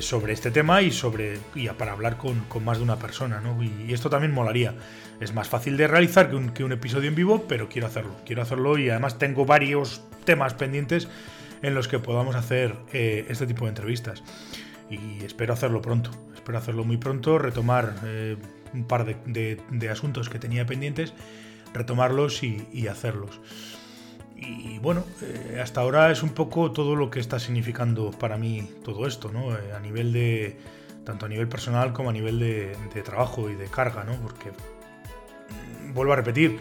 sobre 0.00 0.32
este 0.32 0.50
tema 0.50 0.82
y 0.82 0.90
sobre 0.90 1.38
y 1.54 1.68
para 1.68 1.92
hablar 1.92 2.16
con, 2.16 2.44
más 2.64 2.78
de 2.78 2.84
una 2.84 2.96
persona, 2.96 3.40
¿no? 3.40 3.62
y, 3.62 3.92
esto 3.92 4.10
también 4.10 4.32
molaría. 4.32 4.74
Es 5.20 5.34
más 5.34 5.48
fácil 5.48 5.76
de 5.76 5.86
realizar 5.86 6.30
que 6.54 6.64
un, 6.64 6.72
episodio 6.72 7.08
en 7.08 7.14
vivo, 7.14 7.44
pero 7.46 7.68
quiero 7.68 7.86
hacerlo. 7.86 8.16
Quiero 8.24 8.40
hacerlo 8.40 8.78
y 8.78 8.88
además 8.88 9.18
tengo 9.18 9.44
varios 9.44 10.02
temas 10.24 10.54
pendientes 10.54 11.08
en 11.60 11.74
los 11.74 11.88
que 11.88 11.98
podamos 11.98 12.36
hacer 12.36 12.74
eh, 12.94 13.26
este 13.28 13.46
tipo 13.46 13.66
de 13.66 13.68
entrevistas. 13.68 14.22
Y 14.88 15.22
espero 15.22 15.52
hacerlo 15.52 15.82
pronto. 15.82 16.10
Espero 16.34 16.56
hacerlo 16.56 16.84
muy 16.84 16.96
pronto, 16.96 17.38
retomar 17.38 17.94
eh, 18.04 18.36
un 18.72 18.84
par 18.84 19.04
de, 19.04 19.88
asuntos 19.90 20.30
que 20.30 20.38
tenía 20.38 20.64
pendientes 20.64 21.12
retomarlos 21.72 22.42
y, 22.42 22.88
hacerlos. 22.88 23.40
Y 24.40 24.78
bueno, 24.78 25.04
eh, 25.22 25.60
hasta 25.62 25.82
ahora 25.82 26.10
es 26.10 26.22
un 26.22 26.30
poco 26.30 26.72
todo 26.72 26.96
lo 26.96 27.10
que 27.10 27.20
está 27.20 27.38
significando 27.38 28.10
para 28.10 28.38
mí 28.38 28.68
todo 28.84 29.06
esto, 29.06 29.30
¿no? 29.30 29.54
Eh, 29.54 29.72
a 29.76 29.80
nivel 29.80 30.12
de, 30.12 30.56
tanto 31.04 31.26
a 31.26 31.28
nivel 31.28 31.46
personal 31.46 31.92
como 31.92 32.10
a 32.10 32.12
nivel 32.12 32.38
de, 32.38 32.74
trabajo 33.04 33.50
y 33.50 33.54
de 33.54 33.66
carga, 33.66 34.04
¿no? 34.04 34.14
Porque, 34.14 34.50
mm, 34.50 35.92
vuelvo 35.92 36.14
a 36.14 36.16
repetir, 36.16 36.58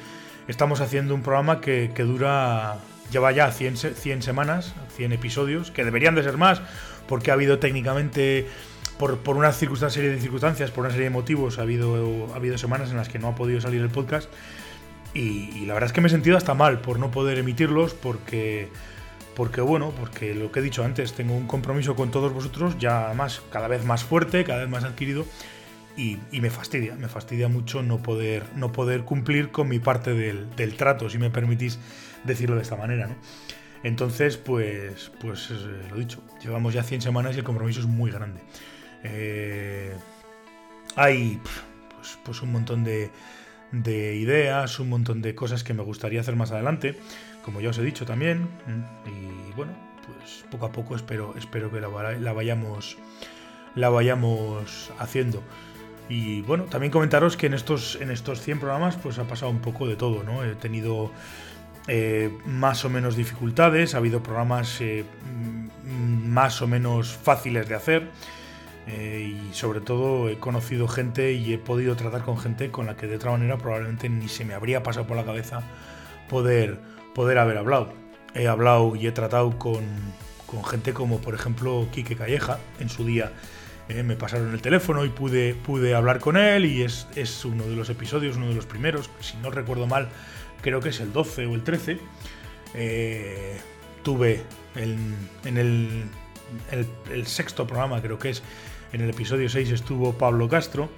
estamos 0.50 0.82
haciendo 0.82 1.16
un 1.16 1.24
programa 1.24 1.62
que, 1.62 1.88
dura, 2.00 2.80
lleva 3.12 3.32
ya 3.32 3.50
100, 3.50 3.78
100 3.78 4.22
semanas, 4.24 4.74
100 4.98 5.14
episodios, 5.14 5.72
que 5.72 5.86
deberían 5.86 6.16
de 6.16 6.24
ser 6.24 6.38
más, 6.38 6.62
porque 7.08 7.32
ha 7.32 7.36
habido 7.36 7.60
técnicamente 7.60 8.46
por, 8.98 9.20
por 9.20 9.38
una 9.38 9.54
serie 9.54 10.10
de 10.10 10.20
circunstancias, 10.20 10.72
por 10.72 10.82
una 10.82 10.92
serie 10.92 11.06
de 11.06 11.12
motivos, 11.12 11.60
ha 11.60 11.62
habido, 11.62 12.28
ha 12.34 12.36
habido 12.36 12.58
semanas 12.58 12.92
en 12.92 12.98
las 12.98 13.08
que 13.08 13.20
no 13.20 13.30
ha 13.30 13.36
podido 13.36 13.62
salir 13.62 13.82
el 13.82 13.90
podcast. 13.90 14.30
Y, 15.14 15.66
la 15.66 15.74
verdad 15.74 15.88
es 15.88 15.94
que 15.94 16.02
me 16.02 16.08
he 16.08 16.12
sentido 16.12 16.38
hasta 16.38 16.54
mal 16.54 16.82
por 16.82 17.00
no 17.00 17.12
poder 17.12 17.40
emitirlos, 17.40 17.94
porque, 17.94 18.70
porque 19.36 19.62
bueno, 19.62 19.92
porque 20.00 20.36
lo 20.36 20.52
que 20.52 20.60
he 20.60 20.64
dicho 20.64 20.84
antes, 20.84 21.14
tengo 21.14 21.36
un 21.36 21.48
compromiso 21.48 21.96
con 21.96 22.12
todos 22.12 22.32
vosotros, 22.32 22.78
ya 22.80 23.12
más, 23.16 23.42
cada 23.52 23.68
vez 23.68 23.84
más 23.86 24.04
fuerte, 24.04 24.44
cada 24.44 24.60
vez 24.60 24.70
más 24.70 24.84
adquirido, 24.84 25.26
y, 25.98 26.18
me 26.32 26.50
fastidia, 26.50 26.96
me 26.96 27.10
fastidia 27.10 27.50
mucho 27.50 27.82
no 27.82 27.98
poder, 27.98 28.44
no 28.56 28.72
poder 28.72 29.04
cumplir 29.04 29.52
con 29.52 29.68
mi 29.68 29.80
parte 29.80 30.14
del, 30.14 30.56
del 30.56 30.76
trato, 30.76 31.10
si 31.10 31.18
me 31.18 31.30
permitís 31.30 31.80
decirlo 32.24 32.56
de 32.56 32.62
esta 32.62 32.76
manera, 32.76 33.08
¿no? 33.08 33.16
Entonces, 33.84 34.38
pues, 34.38 35.12
pues 35.22 35.50
eh, 35.52 35.88
lo 35.90 35.98
dicho, 35.98 36.22
llevamos 36.42 36.74
ya 36.74 36.84
100 36.84 37.02
semanas 37.02 37.36
y 37.36 37.40
el 37.40 37.46
compromiso 37.46 37.80
es 37.80 37.86
muy 37.86 38.12
grande. 38.12 38.42
Eh, 39.04 39.94
hay 40.96 41.40
pues, 41.96 42.20
pues, 42.26 42.42
un 42.42 42.52
montón 42.52 42.84
de, 42.84 43.10
ideas, 43.72 44.80
un 44.80 44.90
montón 44.90 45.22
de 45.22 45.36
cosas 45.36 45.64
que 45.64 45.74
me 45.74 45.84
gustaría 45.84 46.22
hacer 46.22 46.36
más 46.36 46.52
adelante, 46.52 46.98
como 47.44 47.62
ya 47.62 47.70
os 47.70 47.78
he 47.78 47.84
dicho 47.84 48.06
también. 48.06 48.48
Y 49.06 49.54
bueno, 49.56 49.74
pues 50.06 50.46
poco 50.50 50.66
a 50.66 50.72
poco 50.72 50.96
espero, 50.96 51.34
espero 51.38 51.72
que 51.72 51.80
la, 51.82 52.34
vayamos, 52.34 52.98
la 53.76 53.90
vayamos 53.90 54.92
haciendo. 55.00 55.44
Y 56.08 56.42
bueno, 56.42 56.64
también 56.64 56.92
comentaros 56.92 57.38
que 57.38 57.46
en 57.46 57.54
estos, 57.54 57.98
en 58.02 58.10
estos 58.10 58.42
100 58.42 58.60
programas 58.60 58.96
pues 58.96 59.20
ha 59.20 59.26
pasado 59.26 59.52
un 59.52 59.60
poco 59.60 59.88
de 59.88 59.96
todo, 59.96 60.24
¿no? 60.24 60.44
He 60.44 60.56
tenido 60.56 61.12
eh, 61.88 62.36
más 62.46 62.84
o 62.84 62.90
menos 62.90 63.16
dificultades, 63.16 63.94
ha 63.94 64.00
habido 64.00 64.24
programas 64.24 64.82
eh, 64.82 65.06
más 65.84 66.62
o 66.62 66.68
menos 66.68 67.16
fáciles 67.16 67.70
de 67.70 67.76
hacer. 67.76 68.10
Eh, 68.88 69.36
y 69.52 69.54
sobre 69.54 69.82
todo 69.82 70.30
he 70.30 70.40
conocido 70.40 70.88
gente 70.88 71.34
y 71.34 71.54
he 71.54 71.58
podido 71.58 71.96
tratar 71.96 72.24
con 72.24 72.38
gente 72.40 72.72
con 72.72 72.88
la 72.88 72.96
que 72.96 73.08
de 73.08 73.18
otra 73.18 73.32
manera 73.32 73.58
probablemente 73.58 74.10
ni 74.10 74.28
se 74.28 74.46
me 74.46 74.54
habría 74.54 74.82
pasado 74.82 75.06
por 75.06 75.16
la 75.16 75.26
cabeza 75.26 75.62
poder, 76.28 76.80
poder 77.14 77.38
haber 77.38 77.58
hablado. 77.58 77.94
He 78.34 78.48
hablado 78.48 78.96
y 78.96 79.08
he 79.08 79.12
tratado 79.12 79.58
con, 79.58 79.84
gente 80.70 80.94
como 80.94 81.20
por 81.20 81.36
ejemplo 81.36 81.88
Quique 81.92 82.16
Calleja 82.16 82.60
en 82.80 82.90
su 82.90 83.06
día. 83.06 83.32
Eh, 83.90 84.04
me 84.04 84.16
pasaron 84.16 84.54
el 84.54 84.62
teléfono 84.62 85.04
y 85.04 85.10
pude, 85.10 85.56
pude 85.56 85.96
hablar 85.96 86.20
con 86.20 86.38
él 86.38 86.66
y 86.66 86.84
es, 86.84 87.08
uno 87.46 87.66
de 87.66 87.76
los 87.76 87.90
episodios, 87.90 88.38
uno 88.38 88.50
de 88.50 88.56
los 88.56 88.66
primeros, 88.66 89.10
si 89.20 89.36
no 89.38 89.50
recuerdo 89.50 89.88
mal, 89.88 90.10
creo 90.62 90.80
que 90.80 90.90
es 90.90 91.00
el 91.00 91.12
12 91.12 91.48
o 91.48 91.56
el 91.56 91.64
13. 91.64 92.00
Eh, 92.76 93.58
tuve 94.04 94.44
en 94.76 95.58
el, 95.58 96.04
el, 97.12 97.28
sexto 97.28 97.66
programa, 97.68 98.02
creo 98.02 98.20
que 98.20 98.30
es, 98.30 98.44
en 98.94 99.02
el 99.02 99.10
episodio 99.10 99.50
6 99.50 99.72
estuvo 99.72 100.14
Pablo 100.14 100.48
Castro, 100.48 100.90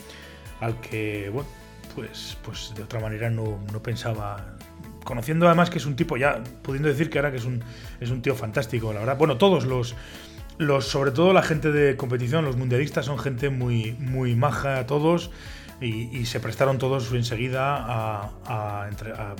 al 0.59 0.79
que, 0.81 1.29
bueno, 1.33 1.49
pues, 1.95 2.37
pues 2.43 2.73
de 2.75 2.83
otra 2.83 2.99
manera 2.99 3.29
no, 3.29 3.59
pensaba. 3.83 4.57
Conociendo 5.03 5.47
además 5.47 5.69
que 5.69 5.79
es 5.79 5.85
un 5.85 5.95
tipo, 5.95 6.15
ya 6.15 6.43
pudiendo 6.61 6.87
decir 6.87 7.09
que 7.09 7.17
ahora 7.17 7.31
que 7.31 7.37
es 7.37 7.45
un, 7.45 7.63
es 7.99 8.11
un 8.11 8.21
tío 8.21 8.35
fantástico, 8.35 8.93
la 8.93 8.99
verdad. 8.99 9.17
Bueno, 9.17 9.37
todos 9.37 9.65
los, 9.65 9.95
los, 10.57 10.85
sobre 10.85 11.11
todo 11.11 11.33
la 11.33 11.41
gente 11.41 11.71
de 11.71 11.97
competición, 11.97 12.45
los 12.45 12.55
mundialistas, 12.55 13.05
son 13.05 13.17
gente 13.17 13.49
muy, 13.49 13.93
muy 13.93 14.35
maja, 14.35 14.85
todos, 14.85 15.31
y, 15.81 16.25
se 16.25 16.39
prestaron 16.39 16.77
todos 16.77 17.11
enseguida 17.11 17.75
a, 18.45 18.89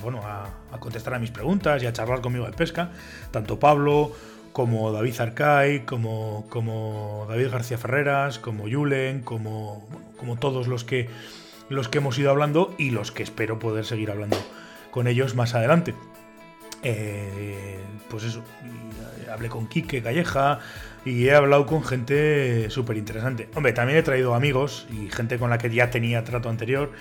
bueno, 0.02 0.20
a, 0.24 0.78
contestar 0.80 1.14
a 1.14 1.18
mis 1.20 1.30
preguntas 1.30 1.80
y 1.82 1.86
a 1.86 1.92
charlar 1.92 2.20
conmigo 2.20 2.46
de 2.46 2.52
pesca. 2.52 2.90
Tanto 3.30 3.60
Pablo 3.60 4.12
como 4.52 4.92
David 4.92 5.18
Arcay, 5.18 5.80
como, 5.80 6.46
como 6.48 7.26
David 7.28 7.48
García 7.50 7.78
Ferreras, 7.78 8.38
como 8.38 8.64
Julen, 8.70 9.22
como, 9.22 9.88
como 10.18 10.36
todos 10.36 10.68
los 10.68 10.84
que, 10.84 11.08
los 11.68 11.88
que 11.88 11.98
hemos 11.98 12.18
ido 12.18 12.30
hablando 12.30 12.74
y 12.78 12.90
los 12.90 13.12
que 13.12 13.22
espero 13.22 13.58
poder 13.58 13.84
seguir 13.84 14.10
hablando 14.10 14.36
con 14.90 15.06
ellos 15.06 15.34
más 15.34 15.54
adelante. 15.54 15.94
Eh, 16.82 17.78
pues 18.10 18.24
eso, 18.24 18.42
hablé 19.32 19.48
con 19.48 19.68
Quique 19.68 20.02
Calleja 20.02 20.58
y 21.04 21.28
he 21.28 21.34
hablado 21.34 21.64
con 21.64 21.82
gente 21.82 22.68
súper 22.68 22.98
interesante. 22.98 23.48
Hombre, 23.54 23.72
también 23.72 23.98
he 23.98 24.02
traído 24.02 24.34
amigos 24.34 24.86
y 24.92 25.08
gente 25.08 25.38
con 25.38 25.48
la 25.48 25.58
que 25.58 25.70
ya 25.70 25.90
tenía 25.90 26.24
trato 26.24 26.50
anterior. 26.50 26.92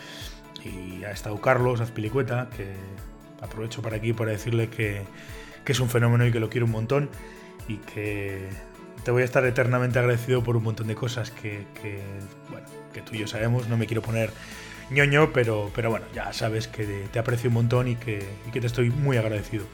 Y 0.64 1.04
ha 1.04 1.12
estado 1.12 1.42
Carlos 1.42 1.82
Azpilicueta, 1.82 2.48
que 2.56 2.76
aprovecho 3.42 3.82
para 3.82 3.98
aquí 3.98 4.14
para 4.14 4.32
decirle 4.32 4.70
que, 4.70 5.02
que 5.66 5.72
es 5.72 5.80
un 5.80 5.90
fenómeno 5.90 6.26
y 6.26 6.32
que 6.32 6.40
lo 6.40 6.50
quiero 6.50 6.68
un 6.68 6.72
montón 6.72 7.10
y 7.72 7.78
que 7.78 8.50
te 9.04 9.12
voy 9.12 9.22
a 9.22 9.26
estar 9.26 9.46
eternamente 9.46 10.00
agradecido 10.00 10.44
por 10.44 10.58
un 10.58 10.64
montón 10.64 10.88
de 10.88 10.96
cosas 10.96 11.32
que, 11.32 11.66
bueno, 12.50 12.68
que 12.94 13.02
tú 13.02 13.16
y 13.16 13.20
yo 13.20 13.28
sabemos. 13.28 13.68
No 13.68 13.78
me 13.78 13.88
quiero 13.88 14.02
poner 14.02 14.32
ñoño, 14.90 15.32
pero, 15.34 15.72
pero 15.74 15.90
bueno, 15.90 16.06
ya 16.14 16.34
sabes 16.34 16.68
que 16.68 17.08
te 17.12 17.20
aprecio 17.20 17.50
un 17.50 17.56
montón 17.56 17.88
y 17.88 17.96
que, 17.96 18.26
te 18.52 18.68
estoy 18.68 18.90
muy 18.90 19.18
agradecido. 19.18 19.66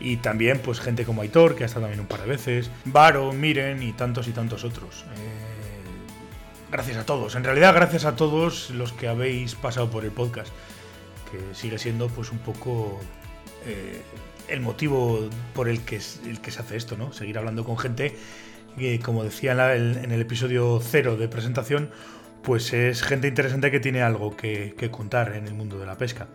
Y 0.00 0.18
también, 0.18 0.60
pues, 0.60 0.80
gente 0.80 1.04
como 1.04 1.22
Aitor, 1.22 1.54
que 1.56 1.64
ha 1.64 1.66
estado 1.66 1.82
también 1.82 2.00
un 2.00 2.06
par 2.06 2.20
de 2.20 2.28
veces, 2.28 2.70
Varo, 2.84 3.32
Miren 3.32 3.82
y 3.82 3.92
tantos 3.92 4.28
y 4.28 4.32
tantos 4.32 4.64
otros. 4.64 5.04
Eh, 5.16 6.70
gracias 6.70 6.96
a 6.98 7.04
todos, 7.04 7.34
en 7.34 7.44
realidad, 7.44 7.74
gracias 7.74 8.04
a 8.04 8.14
todos 8.14 8.70
los 8.70 8.92
que 8.92 9.08
habéis 9.08 9.56
pasado 9.56 9.90
por 9.90 10.04
el 10.04 10.12
podcast, 10.12 10.52
que 11.30 11.54
sigue 11.54 11.78
siendo, 11.78 12.08
pues, 12.08 12.30
un 12.30 12.38
poco. 12.38 13.00
Eh, 13.66 14.00
el 14.48 14.62
por 15.54 15.68
el 15.68 15.82
que, 15.82 16.00
el 16.26 16.40
que 16.40 16.50
se 16.50 16.60
hace 16.60 16.76
esto, 16.76 16.96
¿no? 16.96 17.12
Seguir 17.12 17.38
hablando 17.38 17.64
con 17.64 17.78
gente 17.78 18.16
que, 18.76 19.00
como 19.00 19.24
decía 19.24 19.52
en, 19.74 20.10
el 20.10 20.20
episodio 20.20 20.80
cero 20.82 21.16
de 21.16 21.28
presentación, 21.28 21.90
pues 22.42 22.72
es 22.72 23.02
gente 23.02 23.28
interesante 23.28 23.70
que 23.70 23.80
tiene 23.80 24.02
algo 24.02 24.36
que, 24.36 24.74
contar 24.90 25.34
en 25.34 25.46
el 25.46 25.54
mundo 25.54 25.78
de 25.78 25.86
la 25.86 25.96
pesca. 25.96 26.28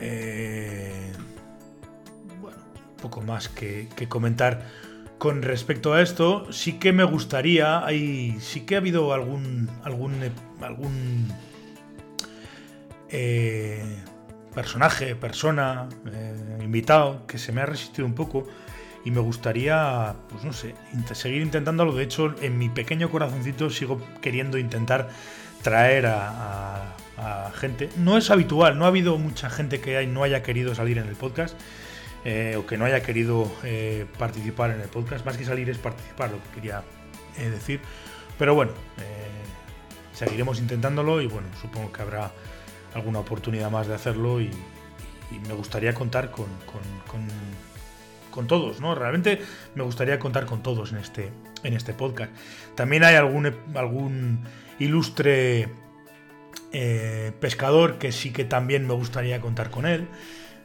Eh, 0.00 1.12
bueno, 2.40 2.58
poco 3.00 3.20
más 3.20 3.48
que, 3.48 3.88
comentar 4.08 4.66
con 5.18 5.42
respecto 5.42 5.92
a 5.92 6.02
esto. 6.02 6.52
Sí 6.52 6.74
que 6.74 6.92
me 6.92 7.04
gustaría, 7.04 7.84
hay, 7.84 8.38
sí 8.40 8.62
que 8.62 8.74
ha 8.74 8.78
habido 8.78 9.12
algún, 9.12 9.68
algún, 9.84 10.14
algún 10.60 11.28
eh, 13.10 13.84
personaje, 14.58 15.14
persona, 15.14 15.88
eh, 16.12 16.58
invitado, 16.64 17.28
que 17.28 17.38
se 17.38 17.52
me 17.52 17.60
ha 17.60 17.66
resistido 17.66 18.04
un 18.06 18.14
poco 18.14 18.44
y 19.04 19.12
me 19.12 19.20
gustaría, 19.20 20.16
pues 20.28 20.42
no 20.42 20.52
sé, 20.52 20.74
seguir 21.12 21.42
intentándolo. 21.42 21.94
De 21.94 22.02
hecho, 22.02 22.34
en 22.42 22.58
mi 22.58 22.68
pequeño 22.68 23.08
corazoncito 23.08 23.70
sigo 23.70 24.00
queriendo 24.20 24.58
intentar 24.58 25.10
traer 25.62 26.06
a, 26.06 26.96
gente. 27.54 27.88
No 27.96 28.18
es 28.18 28.32
habitual, 28.32 28.78
no 28.78 28.84
ha 28.84 28.88
habido 28.88 29.16
mucha 29.16 29.48
gente 29.48 29.80
que 29.80 30.04
no 30.08 30.24
haya 30.24 30.42
querido 30.42 30.74
salir 30.74 30.98
en 30.98 31.06
el 31.06 31.14
podcast. 31.14 31.56
Eh, 32.24 32.56
o 32.58 32.66
que 32.66 32.76
no 32.76 32.84
haya 32.84 33.00
querido 33.00 33.48
eh, 33.62 34.06
participar 34.18 34.72
en 34.72 34.80
el 34.80 34.88
podcast. 34.88 35.24
Más 35.24 35.36
que 35.36 35.44
salir 35.44 35.70
es 35.70 35.78
participar, 35.78 36.30
lo 36.30 36.42
que 36.42 36.50
quería 36.56 36.82
decir. 37.36 37.80
Pero 38.38 38.56
bueno, 38.56 38.72
seguiremos 40.12 40.58
intentándolo 40.58 41.22
y 41.22 41.28
bueno, 41.28 41.46
supongo 41.60 41.92
que 41.92 42.02
habrá 42.02 42.32
alguna 42.94 43.20
oportunidad 43.20 43.70
más 43.70 43.86
de 43.86 43.94
hacerlo 43.94 44.40
y, 44.40 44.50
me 45.46 45.52
gustaría 45.52 45.92
contar 45.92 46.30
con, 46.30 46.46
con, 48.30 48.46
todos, 48.46 48.80
¿no? 48.80 48.94
Realmente 48.94 49.42
me 49.74 49.82
gustaría 49.82 50.18
contar 50.18 50.46
con 50.46 50.62
todos 50.62 50.92
en 50.92 50.98
este, 50.98 51.30
en 51.64 51.74
este 51.74 51.92
podcast. 51.92 52.32
También 52.74 53.04
hay 53.04 53.16
algún, 53.16 53.52
algún 53.74 54.40
ilustre 54.78 55.68
eh, 56.72 57.32
pescador 57.40 57.98
que 57.98 58.12
sí 58.12 58.30
que 58.30 58.44
también 58.44 58.86
me 58.86 58.94
gustaría 58.94 59.40
contar 59.40 59.70
con 59.70 59.86
él. 59.86 60.08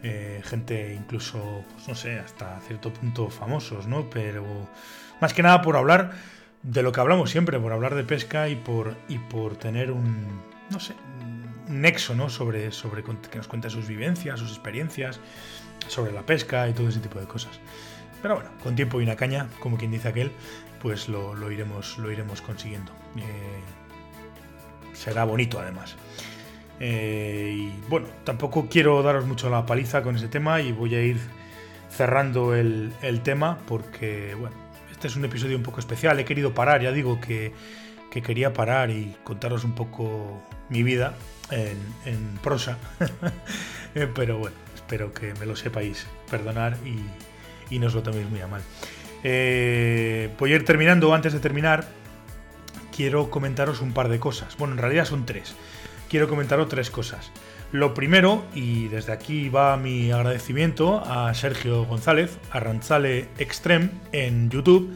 Eh, 0.03 0.41
gente 0.43 0.93
incluso, 0.93 1.63
pues 1.73 1.87
no 1.87 1.95
sé, 1.95 2.19
hasta 2.19 2.59
cierto 2.67 2.91
punto 2.91 3.29
famosos, 3.29 3.87
¿no? 3.87 4.09
Pero 4.09 4.45
más 5.21 5.33
que 5.33 5.41
nada 5.43 5.61
por 5.61 5.77
hablar 5.77 6.11
de 6.61 6.83
lo 6.83 6.91
que 6.91 6.99
hablamos 6.99 7.29
siempre, 7.29 7.57
por 7.57 7.71
hablar 7.71 7.95
de 7.95 8.03
pesca 8.03 8.49
y 8.49 8.55
por, 8.55 8.95
y 9.07 9.17
por 9.17 9.55
tener 9.55 9.91
un, 9.91 10.41
no 10.69 10.79
sé, 10.79 10.93
nexo 11.67 12.15
¿no? 12.15 12.29
sobre, 12.29 12.71
sobre 12.71 13.03
que 13.03 13.37
nos 13.37 13.47
cuente 13.47 13.69
sus 13.69 13.87
vivencias, 13.87 14.39
sus 14.39 14.49
experiencias, 14.49 15.19
sobre 15.87 16.11
la 16.11 16.25
pesca 16.25 16.67
y 16.69 16.73
todo 16.73 16.89
ese 16.89 16.99
tipo 16.99 17.19
de 17.19 17.25
cosas. 17.25 17.59
Pero 18.21 18.35
bueno, 18.35 18.51
con 18.63 18.75
tiempo 18.75 19.01
y 19.01 19.03
una 19.03 19.15
caña, 19.15 19.49
como 19.59 19.77
quien 19.77 19.91
dice 19.91 20.07
aquel, 20.07 20.31
pues 20.81 21.09
lo, 21.09 21.51
iremos, 21.51 21.97
lo 21.97 22.11
iremos 22.11 22.41
consiguiendo. 22.41 22.91
Eh, 23.17 23.61
será 24.93 25.25
bonito 25.25 25.59
además. 25.59 25.95
Eh, 26.79 27.53
y 27.55 27.89
bueno, 27.89 28.07
tampoco 28.23 28.67
quiero 28.69 29.01
daros 29.03 29.25
mucho 29.25 29.49
la 29.49 29.65
paliza 29.65 30.03
con 30.03 30.15
ese 30.15 30.27
tema 30.27 30.61
y 30.61 30.71
voy 30.71 30.95
a 30.95 31.01
ir 31.01 31.17
cerrando 31.89 32.55
el, 32.55 32.93
tema 33.23 33.59
porque, 33.67 34.35
bueno, 34.35 34.55
este 34.91 35.07
es 35.07 35.15
un 35.15 35.25
episodio 35.25 35.55
un 35.57 35.63
poco 35.63 35.79
especial. 35.79 36.19
He 36.19 36.25
querido 36.25 36.53
parar, 36.53 36.81
ya 36.81 36.91
digo 36.91 37.19
que, 37.19 37.53
quería 38.21 38.53
parar 38.53 38.89
y 38.89 39.15
contaros 39.23 39.63
un 39.63 39.73
poco 39.73 40.41
mi 40.69 40.83
vida 40.83 41.15
en, 41.51 42.37
prosa. 42.41 42.77
Pero 43.93 44.37
bueno, 44.37 44.55
espero 44.75 45.13
que 45.13 45.33
me 45.35 45.45
lo 45.45 45.55
sepáis 45.55 46.07
perdonar 46.29 46.77
y, 46.85 47.79
no 47.79 47.87
os 47.87 47.95
lo 47.95 48.03
toméis 48.03 48.29
muy 48.29 48.41
a 48.41 48.47
mal. 48.47 48.61
Eh, 49.23 50.29
voy 50.37 50.53
a 50.53 50.55
ir 50.55 50.65
terminando. 50.65 51.13
Antes 51.13 51.33
de 51.33 51.39
terminar, 51.39 51.87
quiero 52.95 53.31
comentaros 53.31 53.81
un 53.81 53.93
par 53.93 54.09
de 54.09 54.19
cosas. 54.19 54.55
Bueno, 54.57 54.75
en 54.75 54.79
realidad 54.79 55.05
son 55.05 55.25
tres 55.25 55.55
quiero 56.13 56.29
comentaros 56.29 56.69
tres 56.69 56.91
cosas. 56.91 57.31
Lo 57.71 57.95
primero, 57.95 58.45
y 58.53 58.87
desde 58.87 59.11
aquí 59.11 59.49
va 59.49 59.75
mi 59.77 60.11
agradecimiento 60.11 61.01
a 61.03 61.33
Sergio 61.33 61.85
González, 61.85 62.37
a 62.51 62.59
Ranzale 62.59 63.29
Extreme 63.39 63.89
en 64.11 64.51
YouTube, 64.51 64.95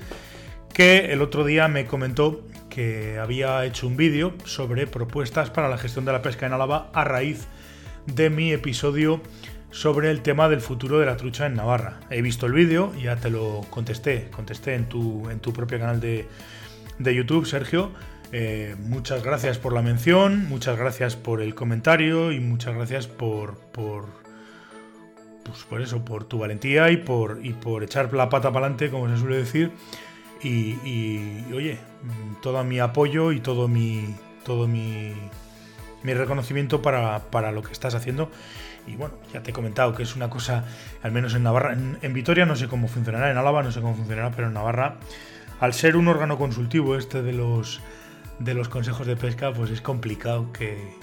que 0.75 1.11
el 1.11 1.23
otro 1.23 1.43
día 1.43 1.67
me 1.69 1.87
comentó 1.87 2.43
que 2.77 3.17
había 3.17 3.65
hecho 3.65 3.87
un 3.87 3.97
vídeo 3.97 4.35
sobre 4.45 4.85
propuestas 4.85 5.49
para 5.49 5.67
la 5.67 5.79
gestión 5.79 6.05
de 6.05 6.11
la 6.11 6.21
pesca 6.21 6.45
en 6.45 6.53
Álava 6.53 6.91
a 6.93 7.03
raíz 7.03 7.47
de 8.05 8.29
mi 8.29 8.53
episodio 8.53 9.19
sobre 9.71 10.11
el 10.11 10.21
tema 10.21 10.47
del 10.47 10.61
futuro 10.61 10.99
de 10.99 11.07
la 11.07 11.17
trucha 11.17 11.47
en 11.47 11.55
Navarra. 11.55 12.01
He 12.11 12.21
visto 12.21 12.45
el 12.45 12.53
vídeo, 12.53 12.93
ya 12.93 13.15
te 13.15 13.31
lo 13.31 13.65
contesté, 13.71 14.29
contesté 14.29 14.75
en 14.75 14.87
tu, 14.87 15.27
en 15.31 15.39
tu 15.39 15.53
propio 15.53 15.79
canal 15.79 15.99
de, 15.99 16.27
de 16.99 17.15
YouTube, 17.15 17.47
Sergio 17.47 17.93
eh, 18.31 18.75
muchas 18.77 19.23
gracias 19.23 19.57
por 19.57 19.73
la 19.73 19.81
mención, 19.81 20.47
muchas 20.47 20.77
gracias 20.77 21.15
por 21.15 21.41
el 21.41 21.55
comentario 21.55 22.31
y 22.31 22.39
muchas 22.39 22.75
gracias 22.75 23.07
por, 23.07 23.57
por, 23.71 24.05
pues 25.43 25.63
por 25.63 25.81
eso, 25.81 26.05
por 26.05 26.25
tu 26.25 26.37
valentía 26.37 26.91
y 26.91 26.97
por, 26.97 27.43
y 27.43 27.53
por 27.53 27.83
echar 27.83 28.13
la 28.13 28.29
pata 28.29 28.51
para 28.51 28.67
adelante, 28.67 28.91
como 28.91 29.09
se 29.09 29.17
suele 29.17 29.37
decir. 29.37 29.71
Y, 30.43 31.43
oye, 31.53 31.79
todo 32.41 32.63
mi 32.63 32.79
apoyo 32.79 33.31
y 33.31 33.39
todo 33.39 33.67
mi, 33.67 34.15
todo 34.45 34.67
mi, 34.67 35.13
mi 36.03 36.13
reconocimiento 36.13 36.81
para, 36.81 37.51
lo 37.51 37.61
que 37.63 37.71
estás 37.71 37.95
haciendo. 37.95 38.29
Y 38.85 38.95
bueno, 38.95 39.15
ya 39.33 39.43
te 39.43 39.51
he 39.51 39.53
comentado 39.53 39.93
que 39.93 40.03
es 40.03 40.15
una 40.15 40.29
cosa, 40.29 40.63
al 41.03 41.11
menos 41.11 41.33
en 41.33 41.43
Navarra, 41.43 41.73
en, 41.73 42.13
Vitoria 42.13 42.45
no 42.45 42.55
sé 42.55 42.67
cómo 42.67 42.87
funcionará, 42.87 43.29
en 43.29 43.37
Álava 43.37 43.61
no 43.61 43.71
sé 43.71 43.81
cómo 43.81 43.95
funcionará, 43.95 44.31
pero 44.31 44.47
en 44.47 44.53
Navarra, 44.53 44.97
al 45.59 45.73
ser 45.73 45.97
un 45.97 46.07
órgano 46.07 46.37
consultivo 46.37 46.95
este 46.95 47.21
de 47.21 47.33
los 47.33 47.81
de 48.39 48.53
los 48.53 48.69
consejos 48.69 49.07
de 49.07 49.15
pesca, 49.15 49.51
pues 49.51 49.71
es 49.71 49.81
complicado 49.81 50.51
que, 50.51 50.95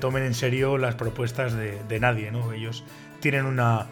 tomen 0.00 0.22
en 0.22 0.34
serio 0.34 0.78
las 0.78 0.94
propuestas 0.94 1.52
de, 1.54 2.00
nadie, 2.00 2.30
¿no? 2.30 2.52
Ellos 2.52 2.84
tienen 3.20 3.44
una, 3.44 3.88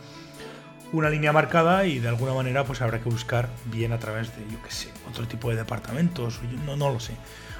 una 0.92 1.10
línea 1.10 1.32
marcada 1.32 1.86
y 1.86 1.98
de 1.98 2.08
alguna 2.08 2.34
manera 2.34 2.64
pues 2.64 2.82
habrá 2.82 3.00
que 3.00 3.08
buscar 3.08 3.48
bien 3.66 3.92
a 3.92 3.98
través 3.98 4.36
de, 4.36 4.42
yo 4.50 4.62
qué 4.62 4.70
sé, 4.70 4.88
otro 5.10 5.26
tipo 5.26 5.50
de 5.50 5.56
departamentos, 5.56 6.40
no, 6.66 6.76
no 6.76 6.90
lo 6.90 7.00
sé. 7.00 7.14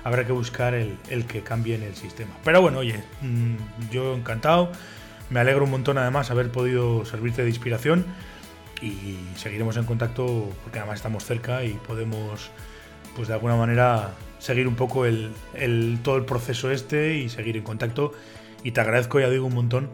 Habrá 0.05 0.27
que 0.27 0.33
buscar 0.33 0.75
el, 0.75 0.99
el 1.09 1.27
que 1.27 1.43
cambien 1.43 1.83
el 1.83 1.95
sistema. 1.95 2.33
Pero 2.45 2.61
bueno, 2.61 2.79
oye, 2.79 3.03
mm, 3.21 3.91
yo 3.91 4.15
encantado, 4.15 4.73
me 5.31 5.41
alegro 5.41 5.65
un 5.65 5.71
montón 5.71 5.97
además 5.99 6.31
haber 6.31 6.51
podido 6.51 7.05
servirte 7.05 7.43
de 7.43 7.49
inspiración 7.49 8.05
y 8.83 9.17
seguiremos 9.37 9.77
en 9.77 9.85
contacto 9.85 10.51
porque 10.63 10.79
además 10.79 10.97
estamos 10.97 11.25
cerca 11.25 11.65
y 11.65 11.75
podemos 11.75 12.51
pues 13.15 13.29
de 13.29 13.35
alguna 13.35 13.57
manera 13.57 14.11
seguir 14.39 14.67
un 14.67 14.75
poco 14.75 15.07
el, 15.07 15.33
todo 16.03 16.17
el 16.17 16.25
proceso 16.25 16.71
este 16.71 17.17
y 17.17 17.29
seguir 17.29 17.57
en 17.57 17.63
contacto. 17.63 18.13
Y 18.65 18.73
te 18.73 18.81
agradezco, 18.81 19.21
ya 19.21 19.29
digo, 19.29 19.47
un 19.47 19.55
montón 19.55 19.91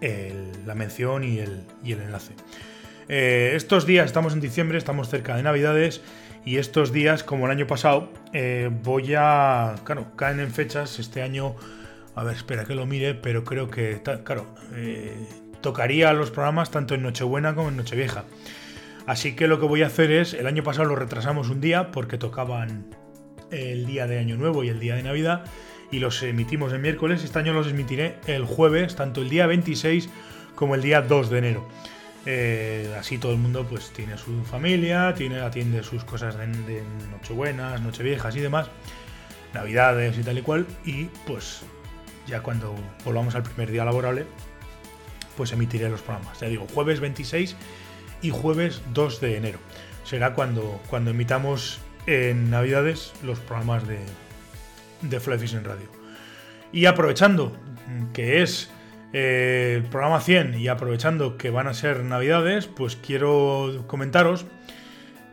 la 0.00 0.74
mención 0.74 1.24
y 1.24 1.38
el, 1.38 1.62
el 1.84 2.00
enlace. 2.00 2.34
Eh, 3.08 3.52
estos 3.56 3.86
días, 3.86 4.06
estamos 4.06 4.34
en 4.34 4.40
diciembre, 4.40 4.78
estamos 4.78 5.08
cerca 5.08 5.36
de 5.36 5.42
Navidades 5.42 6.00
y 6.44 6.58
estos 6.58 6.92
días, 6.92 7.24
como 7.24 7.46
el 7.46 7.50
año 7.50 7.66
pasado, 7.66 8.12
eh, 8.32 8.70
voy 8.84 9.14
a... 9.16 9.74
Claro, 9.84 10.14
caen 10.16 10.40
en 10.40 10.52
fechas, 10.52 10.98
este 10.98 11.22
año... 11.22 11.56
A 12.14 12.24
ver, 12.24 12.36
espera 12.36 12.64
que 12.64 12.74
lo 12.74 12.86
mire, 12.86 13.14
pero 13.14 13.44
creo 13.44 13.68
que, 13.68 14.02
claro, 14.24 14.46
eh, 14.74 15.26
tocaría 15.60 16.12
los 16.12 16.30
programas 16.30 16.70
tanto 16.70 16.94
en 16.94 17.02
Nochebuena 17.02 17.54
como 17.54 17.68
en 17.68 17.76
Nochevieja. 17.76 18.24
Así 19.06 19.34
que 19.34 19.48
lo 19.48 19.58
que 19.58 19.66
voy 19.66 19.82
a 19.82 19.86
hacer 19.86 20.10
es, 20.10 20.34
el 20.34 20.46
año 20.46 20.62
pasado 20.62 20.88
lo 20.88 20.96
retrasamos 20.96 21.50
un 21.50 21.60
día 21.60 21.90
porque 21.90 22.18
tocaban 22.18 22.94
el 23.50 23.86
día 23.86 24.06
de 24.06 24.18
Año 24.18 24.36
Nuevo 24.36 24.62
y 24.64 24.68
el 24.68 24.80
día 24.80 24.94
de 24.94 25.02
Navidad 25.02 25.44
y 25.90 25.98
los 25.98 26.22
emitimos 26.22 26.72
el 26.72 26.80
miércoles. 26.80 27.24
Este 27.24 27.38
año 27.38 27.52
los 27.52 27.68
emitiré 27.68 28.16
el 28.26 28.44
jueves, 28.44 28.96
tanto 28.96 29.22
el 29.22 29.28
día 29.28 29.46
26 29.46 30.08
como 30.54 30.74
el 30.74 30.82
día 30.82 31.02
2 31.02 31.30
de 31.30 31.38
enero. 31.38 31.68
Eh, 32.26 32.94
así 32.98 33.16
todo 33.16 33.32
el 33.32 33.38
mundo 33.38 33.66
pues 33.68 33.90
tiene 33.90 34.18
su 34.18 34.44
familia, 34.44 35.14
tiene, 35.14 35.40
atiende 35.40 35.82
sus 35.82 36.04
cosas 36.04 36.36
de, 36.36 36.46
de 36.46 36.82
Nochebuenas, 37.10 37.80
Nocheviejas 37.80 38.36
y 38.36 38.40
demás, 38.40 38.68
Navidades 39.54 40.18
y 40.18 40.22
tal 40.22 40.38
y 40.38 40.42
cual. 40.42 40.66
Y 40.84 41.04
pues 41.26 41.62
ya 42.26 42.42
cuando 42.42 42.74
volvamos 43.04 43.34
al 43.34 43.42
primer 43.42 43.70
día 43.70 43.84
laborable, 43.84 44.26
pues 45.36 45.52
emitiré 45.52 45.88
los 45.88 46.02
programas. 46.02 46.38
Ya 46.40 46.48
digo, 46.48 46.66
jueves 46.72 47.00
26 47.00 47.56
y 48.22 48.30
jueves 48.30 48.82
2 48.92 49.20
de 49.20 49.36
enero. 49.36 49.58
Será 50.04 50.34
cuando, 50.34 50.80
cuando 50.88 51.10
emitamos 51.10 51.80
en 52.06 52.50
Navidades 52.50 53.12
los 53.22 53.38
programas 53.40 53.86
de, 53.86 53.98
de 55.02 55.20
Fly 55.20 55.38
Fishing 55.38 55.64
Radio. 55.64 55.88
Y 56.72 56.86
aprovechando 56.86 57.56
que 58.12 58.42
es 58.42 58.70
eh, 59.12 59.74
el 59.76 59.84
programa 59.84 60.20
100 60.20 60.54
y 60.54 60.68
aprovechando 60.68 61.36
que 61.36 61.50
van 61.50 61.66
a 61.66 61.74
ser 61.74 62.04
Navidades, 62.04 62.66
pues 62.66 62.96
quiero 62.96 63.84
comentaros 63.86 64.46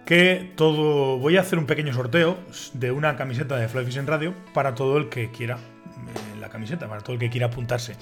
que 0.06 0.51
todo 0.56 1.17
voy 1.17 1.38
a 1.38 1.41
hacer 1.41 1.60
un 1.60 1.65
pequeño 1.65 1.93
sorteo 1.93 2.38
de 2.73 2.91
una 2.91 3.17
camiseta 3.17 3.58
de 3.58 3.67
Fly 3.67 3.86
Fishing 3.86 4.08
Radio 4.08 4.34
para 4.53 4.73
todo 4.73 4.97
el 4.97 5.10
que 5.10 5.32
quiera 5.32 5.56
eh, 5.56 6.39
la 6.39 6.49
camiseta, 6.49 6.88
para 6.88 7.01
todo 7.01 7.13
el 7.13 7.19
que 7.19 7.30
quiera 7.30 7.47
apuntarse. 7.47 7.95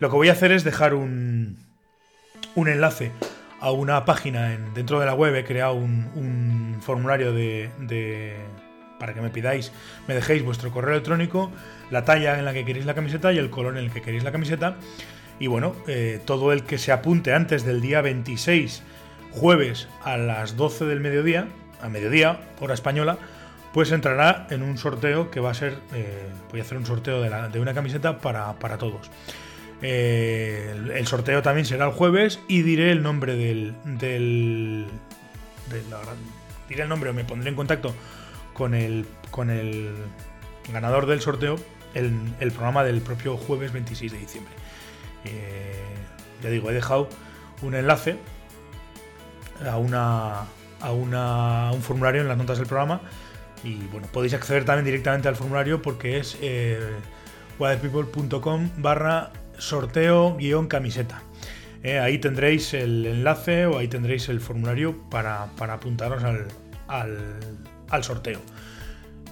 Lo 0.00 0.10
que 0.10 0.16
voy 0.16 0.28
a 0.28 0.32
hacer 0.32 0.52
es 0.52 0.64
dejar 0.64 0.94
un, 0.94 1.58
un 2.54 2.68
enlace 2.68 3.12
a 3.60 3.70
una 3.70 4.04
página 4.04 4.52
en, 4.52 4.74
dentro 4.74 5.00
de 5.00 5.06
la 5.06 5.14
web, 5.14 5.34
he 5.34 5.44
creado 5.44 5.74
un, 5.74 6.78
formulario 6.82 7.32
de, 7.32 7.70
para 9.04 9.12
que 9.12 9.20
me 9.20 9.28
pidáis, 9.28 9.70
me 10.08 10.14
dejéis 10.14 10.42
vuestro 10.42 10.70
correo 10.70 10.92
electrónico, 10.92 11.52
la 11.90 12.06
talla 12.06 12.38
en 12.38 12.46
la 12.46 12.54
que 12.54 12.64
queréis 12.64 12.86
la 12.86 12.94
camiseta 12.94 13.34
y 13.34 13.38
el 13.38 13.50
color 13.50 13.76
en 13.76 13.84
el 13.84 13.90
que 13.90 14.00
queréis 14.00 14.24
la 14.24 14.32
camiseta. 14.32 14.76
Y 15.38 15.46
bueno, 15.46 15.76
eh, 15.86 16.22
todo 16.24 16.54
el 16.54 16.62
que 16.62 16.78
se 16.78 16.90
apunte 16.90 17.34
antes 17.34 17.66
del 17.66 17.82
día 17.82 18.00
26, 18.00 18.82
jueves 19.30 19.88
a 20.04 20.16
las 20.16 20.56
12 20.56 20.86
del 20.86 21.00
mediodía, 21.00 21.48
a 21.82 21.90
mediodía, 21.90 22.40
hora 22.60 22.72
española, 22.72 23.18
pues 23.74 23.92
entrará 23.92 24.46
en 24.48 24.62
un 24.62 24.78
sorteo 24.78 25.30
que 25.30 25.38
va 25.38 25.50
a 25.50 25.54
ser, 25.54 25.76
eh, 25.92 26.22
voy 26.50 26.60
a 26.60 26.62
hacer 26.62 26.78
un 26.78 26.86
sorteo 26.86 27.20
de, 27.20 27.60
una 27.60 27.74
camiseta 27.74 28.20
para, 28.20 28.54
para 28.54 28.78
todos. 28.78 29.10
Eh, 29.82 30.74
el 30.94 31.06
sorteo 31.06 31.42
también 31.42 31.66
será 31.66 31.84
el 31.84 31.92
jueves 31.92 32.40
y 32.48 32.62
diré 32.62 32.90
el 32.90 33.02
nombre 33.02 33.36
del. 33.36 33.74
del 33.84 34.86
diré 36.70 36.84
el 36.84 36.88
nombre 36.88 37.12
me 37.12 37.24
pondré 37.24 37.50
en 37.50 37.56
contacto 37.56 37.94
con 38.54 38.74
el, 38.74 39.06
con 39.30 39.50
el 39.50 39.94
ganador 40.72 41.06
del 41.06 41.20
sorteo 41.20 41.56
el, 41.94 42.12
el 42.40 42.50
programa 42.52 42.84
del 42.84 43.00
propio 43.00 43.36
jueves 43.36 43.72
26 43.72 44.12
de 44.12 44.18
diciembre. 44.18 44.54
Eh, 45.24 45.74
ya 46.42 46.50
digo, 46.50 46.70
he 46.70 46.74
dejado 46.74 47.08
un 47.62 47.74
enlace 47.74 48.16
a 49.68 49.76
una, 49.78 50.40
a 50.80 50.92
una, 50.92 51.70
un 51.72 51.82
formulario 51.82 52.22
en 52.22 52.28
las 52.28 52.36
notas 52.36 52.58
del 52.58 52.66
programa 52.66 53.00
y 53.62 53.76
bueno, 53.86 54.06
podéis 54.12 54.34
acceder 54.34 54.64
también 54.64 54.84
directamente 54.84 55.28
al 55.28 55.36
formulario 55.36 55.80
porque 55.80 56.18
es 56.18 56.36
eh, 56.42 56.78
barra 58.78 59.32
sorteo 59.58 60.36
guion 60.36 60.66
camiseta. 60.66 61.22
Eh, 61.82 61.98
ahí 61.98 62.18
tendréis 62.18 62.74
el 62.74 63.06
enlace 63.06 63.66
o 63.66 63.78
ahí 63.78 63.88
tendréis 63.88 64.28
el 64.28 64.40
formulario 64.40 64.96
para, 65.10 65.44
apuntaros 65.58 66.24
al, 66.24 66.48
al, 66.88 67.38
sorteo. 68.04 68.40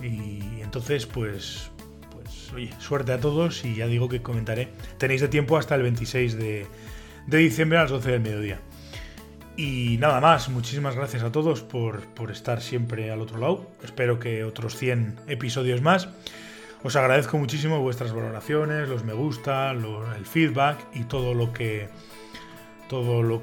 Y 0.02 0.60
entonces, 0.60 1.06
pues, 1.06 1.70
pues, 2.12 2.52
oye, 2.52 2.70
suerte 2.78 3.12
a 3.12 3.20
todos 3.20 3.64
y 3.64 3.74
ya 3.74 3.86
digo 3.86 4.08
que 4.08 4.22
comentaré. 4.22 4.68
Tenéis 4.98 5.20
de 5.20 5.28
tiempo 5.28 5.56
hasta 5.56 5.74
el 5.74 5.82
26 5.82 6.36
de, 6.36 6.66
de 7.26 7.38
diciembre 7.38 7.78
a 7.78 7.82
las 7.82 7.90
12 7.90 8.10
del 8.10 8.20
mediodía. 8.20 8.60
Y 9.56 9.98
nada 9.98 10.20
más, 10.20 10.48
muchísimas 10.48 10.96
gracias 10.96 11.22
a 11.22 11.30
todos 11.30 11.62
por, 11.62 12.00
por 12.14 12.30
estar 12.30 12.62
siempre 12.62 13.10
al 13.10 13.20
otro 13.20 13.38
lado. 13.38 13.70
Espero 13.82 14.18
que 14.18 14.44
otros 14.44 14.76
100 14.76 15.20
episodios 15.28 15.82
más. 15.82 16.08
Os 16.84 16.96
agradezco 16.96 17.38
muchísimo 17.38 17.78
vuestras 17.80 18.12
valoraciones, 18.12 18.88
los 18.88 19.04
me 19.04 19.12
gusta, 19.12 19.70
el 19.70 20.26
feedback 20.26 20.84
y 20.94 21.04
todo 21.04 21.32
lo 21.32 21.52
que 21.52 21.88
todo 22.92 23.22
lo, 23.22 23.42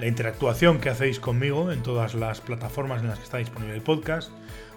la 0.00 0.06
interactuación 0.06 0.80
que 0.80 0.88
hacéis 0.88 1.20
conmigo 1.20 1.70
en 1.70 1.82
todas 1.82 2.14
las 2.14 2.40
plataformas 2.40 3.02
en 3.02 3.08
las 3.08 3.18
que 3.18 3.24
está 3.24 3.36
disponible 3.36 3.74
el 3.74 3.82
podcast 3.82 4.30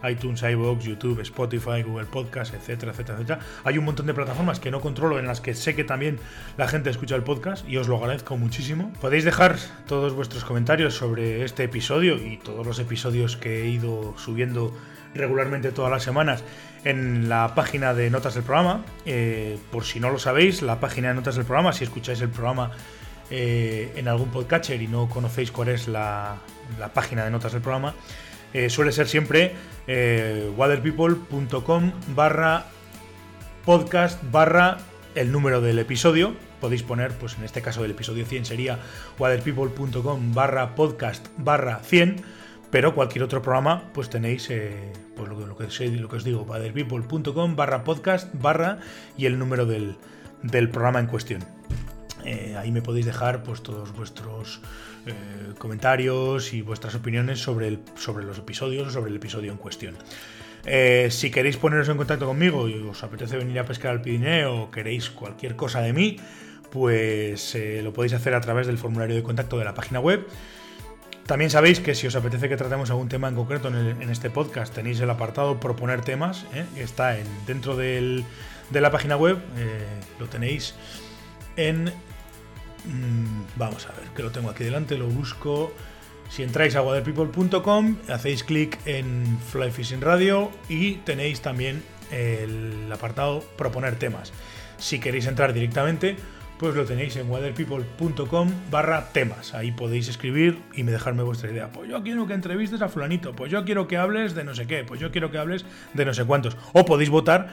iTunes, 0.05 0.43
iVoox, 0.43 0.83
YouTube, 0.83 1.21
Spotify, 1.21 1.81
Google 1.81 2.07
Podcast, 2.07 2.53
etcétera, 2.53 2.91
etcétera, 2.91 3.17
etcétera. 3.17 3.39
Hay 3.63 3.77
un 3.77 3.85
montón 3.85 4.05
de 4.05 4.13
plataformas 4.13 4.59
que 4.59 4.69
no 4.69 4.81
controlo 4.81 5.17
en 5.17 5.27
las 5.27 5.39
que 5.39 5.53
sé 5.53 5.75
que 5.75 5.85
también 5.85 6.19
la 6.57 6.67
gente 6.67 6.89
escucha 6.89 7.15
el 7.15 7.23
podcast 7.23 7.65
y 7.69 7.77
os 7.77 7.87
lo 7.87 7.95
agradezco 7.95 8.35
muchísimo. 8.35 8.91
Podéis 8.99 9.23
dejar 9.23 9.55
todos 9.87 10.13
vuestros 10.13 10.43
comentarios 10.43 10.93
sobre 10.95 11.45
este 11.45 11.63
episodio 11.63 12.17
y 12.17 12.35
todos 12.35 12.67
los 12.67 12.79
episodios 12.79 13.37
que 13.37 13.63
he 13.63 13.69
ido 13.69 14.13
subiendo 14.17 14.73
regularmente 15.13 15.71
todas 15.71 15.89
las 15.89 16.03
semanas 16.03 16.43
en 16.83 17.29
la 17.29 17.55
página 17.55 17.93
de 17.93 18.09
notas 18.09 18.35
del 18.35 18.43
programa. 18.43 18.83
Eh, 19.05 19.57
por 19.71 19.85
si 19.85 20.01
no 20.01 20.09
lo 20.09 20.19
sabéis, 20.19 20.61
la 20.61 20.81
página 20.81 21.07
de 21.07 21.15
notas 21.15 21.37
del 21.37 21.45
programa, 21.45 21.71
si 21.71 21.85
escucháis 21.85 22.19
el 22.19 22.29
programa 22.29 22.71
eh, 23.29 23.93
en 23.95 24.07
algún 24.07 24.29
podcatcher 24.29 24.81
y 24.81 24.87
no 24.87 25.09
conocéis 25.09 25.51
cuál 25.51 25.69
es 25.69 25.87
la, 25.87 26.37
página 26.93 27.25
de 27.25 27.31
notas 27.31 27.53
del 27.53 27.61
programa, 27.61 27.95
eh, 28.53 28.69
suele 28.69 28.91
ser 28.91 29.07
siempre 29.07 29.53
eh, 29.87 30.51
waterpeople.com 30.55 31.91
barra 32.15 32.65
podcast 33.65 34.21
barra 34.31 34.77
el 35.15 35.31
número 35.31 35.61
del 35.61 35.79
episodio. 35.79 36.35
Podéis 36.61 36.83
poner, 36.83 37.11
pues 37.13 37.37
en 37.37 37.43
este 37.43 37.61
caso 37.61 37.81
del 37.81 37.91
episodio 37.91 38.25
100 38.25 38.45
sería 38.45 38.79
waterpeople.com 39.19 40.33
barra 40.33 40.75
podcast 40.75 41.27
barra 41.37 41.79
100, 41.79 42.23
pero 42.69 42.93
cualquier 42.93 43.23
otro 43.23 43.41
programa, 43.41 43.89
pues 43.93 44.09
tenéis, 44.09 44.49
eh, 44.49 44.91
pues 45.15 45.29
lo, 45.29 45.37
que, 45.37 45.45
lo 45.45 46.09
que 46.09 46.15
os 46.15 46.23
digo, 46.23 46.41
waterpeople.com 46.43 47.55
barra 47.55 47.83
podcast 47.83 48.33
barra 48.33 48.79
y 49.17 49.25
el 49.25 49.39
número 49.39 49.65
del, 49.65 49.97
programa 50.69 50.99
en 50.99 51.07
cuestión. 51.07 51.43
Ahí 52.57 52.71
me 52.71 52.81
podéis 52.81 53.05
dejar 53.05 53.43
pues 53.43 53.61
todos 53.61 53.93
vuestros 53.93 54.61
eh, 55.07 55.53
comentarios 55.59 56.51
y 56.53 56.63
vuestras 56.63 56.95
opiniones 56.95 57.39
sobre, 57.39 57.67
el, 57.67 57.79
sobre 57.95 58.25
los 58.25 58.39
episodios 58.39 58.87
o 58.87 58.91
sobre 58.91 59.11
el 59.11 59.17
episodio 59.17 59.51
en 59.51 59.57
cuestión. 59.57 59.95
Eh, 60.65 61.09
si 61.11 61.29
queréis 61.29 61.57
poneros 61.57 61.87
en 61.89 61.97
contacto 61.97 62.25
conmigo 62.25 62.67
y 62.67 62.73
os 62.73 63.03
apetece 63.03 63.37
venir 63.37 63.59
a 63.59 63.65
pescar 63.65 63.91
al 63.91 64.01
Pirineo 64.01 64.63
o 64.63 64.71
queréis 64.71 65.11
cualquier 65.11 65.55
cosa 65.55 65.81
de 65.81 65.93
mí, 65.93 66.17
pues 66.71 67.53
eh, 67.53 67.81
lo 67.83 67.93
podéis 67.93 68.13
hacer 68.13 68.33
a 68.33 68.41
través 68.41 68.65
del 68.65 68.79
formulario 68.79 69.15
de 69.15 69.21
contacto 69.21 69.59
de 69.59 69.65
la 69.65 69.75
página 69.75 69.99
web. 69.99 70.25
También 71.27 71.51
sabéis 71.51 71.79
que 71.79 71.93
si 71.93 72.07
os 72.07 72.15
apetece 72.15 72.49
que 72.49 72.57
tratemos 72.57 72.89
algún 72.89 73.07
tema 73.07 73.27
en 73.27 73.35
concreto 73.35 73.67
en, 73.67 74.09
este 74.09 74.31
podcast, 74.31 74.73
tenéis 74.73 74.99
el 75.01 75.09
apartado 75.09 75.59
proponer 75.59 76.01
temas, 76.01 76.45
está 76.75 77.17
en, 77.17 77.27
dentro 77.45 77.75
de 77.75 78.23
la 78.71 78.91
página 78.91 79.17
web, 79.17 79.39
lo 80.19 80.27
tenéis 80.27 80.75
en 81.57 81.91
Mm, 82.87 83.57
vamos 83.57 83.87
a 83.87 83.91
ver, 83.93 84.09
que 84.15 84.23
lo 84.23 84.31
tengo 84.31 84.49
aquí 84.49 84.63
delante, 84.63 84.97
lo 84.97 85.07
busco. 85.07 85.73
Si 86.29 86.43
entráis 86.43 86.75
a 86.75 86.81
waterpeople.com, 86.81 87.97
hacéis 88.09 88.43
clic 88.43 88.79
en 88.85 89.37
Fly 89.51 89.71
Fishing 89.71 90.01
Radio 90.01 90.51
y 90.67 90.95
tenéis 90.95 91.41
también 91.41 91.83
el 92.11 92.89
apartado 92.91 93.41
proponer 93.57 93.95
temas. 93.97 94.33
Si 94.77 94.99
queréis 94.99 95.27
entrar 95.27 95.53
directamente, 95.53 96.15
pues 96.57 96.75
lo 96.75 96.85
tenéis 96.85 97.15
en 97.17 97.29
waterpeople.com 97.29 98.51
barra 98.71 99.09
temas. 99.11 99.53
Ahí 99.53 99.71
podéis 99.71 100.07
escribir 100.07 100.61
y 100.73 100.83
me 100.83 100.91
dejarme 100.91 101.23
vuestra 101.23 101.51
idea. 101.51 101.69
Pues 101.71 101.89
yo 101.89 102.01
quiero 102.03 102.27
que 102.27 102.33
entrevistes 102.33 102.81
a 102.81 102.89
fulanito, 102.89 103.35
pues 103.35 103.51
yo 103.51 103.65
quiero 103.65 103.87
que 103.87 103.97
hables 103.97 104.35
de 104.35 104.43
no 104.43 104.55
sé 104.55 104.65
qué, 104.67 104.83
pues 104.83 104.99
yo 104.99 105.11
quiero 105.11 105.31
que 105.31 105.37
hables 105.37 105.65
de 105.93 106.05
no 106.05 106.13
sé 106.13 106.25
cuántos. 106.25 106.57
O 106.73 106.85
podéis 106.85 107.09
votar 107.09 107.49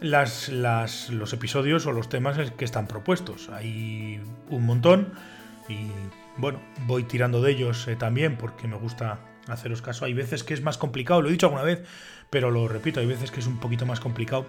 las, 0.00 0.48
los 0.48 1.32
episodios 1.32 1.86
o 1.86 1.92
los 1.92 2.08
temas 2.08 2.38
que 2.52 2.64
están 2.64 2.86
propuestos. 2.86 3.48
Hay 3.50 4.20
un 4.50 4.66
montón 4.66 5.12
y 5.68 5.90
bueno, 6.36 6.60
voy 6.86 7.04
tirando 7.04 7.40
de 7.42 7.52
ellos 7.52 7.88
eh, 7.88 7.96
también 7.96 8.36
porque 8.36 8.68
me 8.68 8.76
gusta 8.76 9.18
haceros 9.48 9.82
caso. 9.82 10.04
Hay 10.04 10.14
veces 10.14 10.44
que 10.44 10.54
es 10.54 10.62
más 10.62 10.78
complicado, 10.78 11.22
lo 11.22 11.28
he 11.28 11.32
dicho 11.32 11.46
alguna 11.46 11.62
vez, 11.62 11.82
pero 12.30 12.50
lo 12.50 12.68
repito, 12.68 13.00
hay 13.00 13.06
veces 13.06 13.30
que 13.30 13.40
es 13.40 13.46
un 13.46 13.58
poquito 13.58 13.86
más 13.86 14.00
complicado 14.00 14.46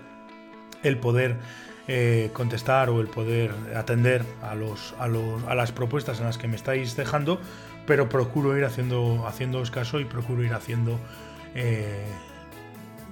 el 0.83 0.97
poder 0.97 1.37
eh, 1.87 2.29
contestar 2.33 2.89
o 2.89 2.99
el 2.99 3.07
poder 3.07 3.51
atender 3.75 4.23
a, 4.41 4.55
los, 4.55 4.93
a, 4.99 5.07
los, 5.07 5.43
a, 5.45 5.55
las 5.55 5.71
propuestas 5.71 6.19
en 6.19 6.25
las 6.25 6.37
que 6.37 6.47
me 6.47 6.55
estáis 6.55 6.95
dejando, 6.95 7.39
pero 7.85 8.09
procuro 8.09 8.57
ir 8.57 8.65
haciendo, 8.65 9.25
haciéndoos 9.25 9.71
caso 9.71 9.99
y 9.99 10.05
procuro 10.05 10.43
ir 10.43 10.53
haciendo 10.53 10.99
eh, 11.55 12.05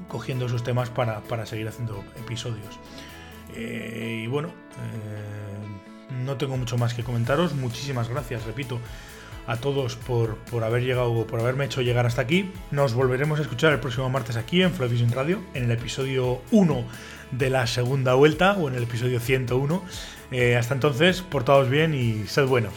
cogiendo 0.07 0.45
esos 0.45 0.63
temas 0.63 0.89
para, 0.89 1.45
seguir 1.45 1.67
haciendo 1.67 2.03
episodios. 2.17 2.79
Eh, 3.55 4.21
y 4.23 4.27
bueno, 4.27 4.49
eh, 4.49 6.13
no 6.23 6.37
tengo 6.37 6.57
mucho 6.57 6.77
más 6.77 6.93
que 6.93 7.03
comentaros. 7.03 7.53
Muchísimas 7.53 8.09
gracias, 8.09 8.45
repito, 8.45 8.79
a 9.47 9.57
todos 9.57 9.95
por, 9.95 10.37
por 10.37 10.63
haber 10.63 10.83
llegado, 10.83 11.25
por 11.27 11.39
haberme 11.39 11.65
hecho 11.65 11.81
llegar 11.81 12.05
hasta 12.05 12.21
aquí. 12.21 12.51
Nos 12.71 12.93
volveremos 12.93 13.39
a 13.39 13.43
escuchar 13.43 13.73
el 13.73 13.79
próximo 13.79 14.09
martes 14.09 14.35
aquí 14.35 14.61
en 14.61 14.71
Fly 14.71 15.05
Radio, 15.13 15.41
en 15.53 15.65
el 15.65 15.71
episodio 15.71 16.41
1 16.51 16.85
de 17.31 17.49
la 17.49 17.67
segunda 17.67 18.13
vuelta 18.13 18.53
o 18.53 18.69
en 18.69 18.75
el 18.75 18.83
episodio 18.83 19.19
101. 19.19 19.83
Eh, 20.31 20.55
hasta 20.55 20.73
entonces, 20.73 21.21
portaos 21.21 21.69
bien 21.69 21.93
y 21.93 22.27
sed 22.27 22.45
buenos. 22.45 22.73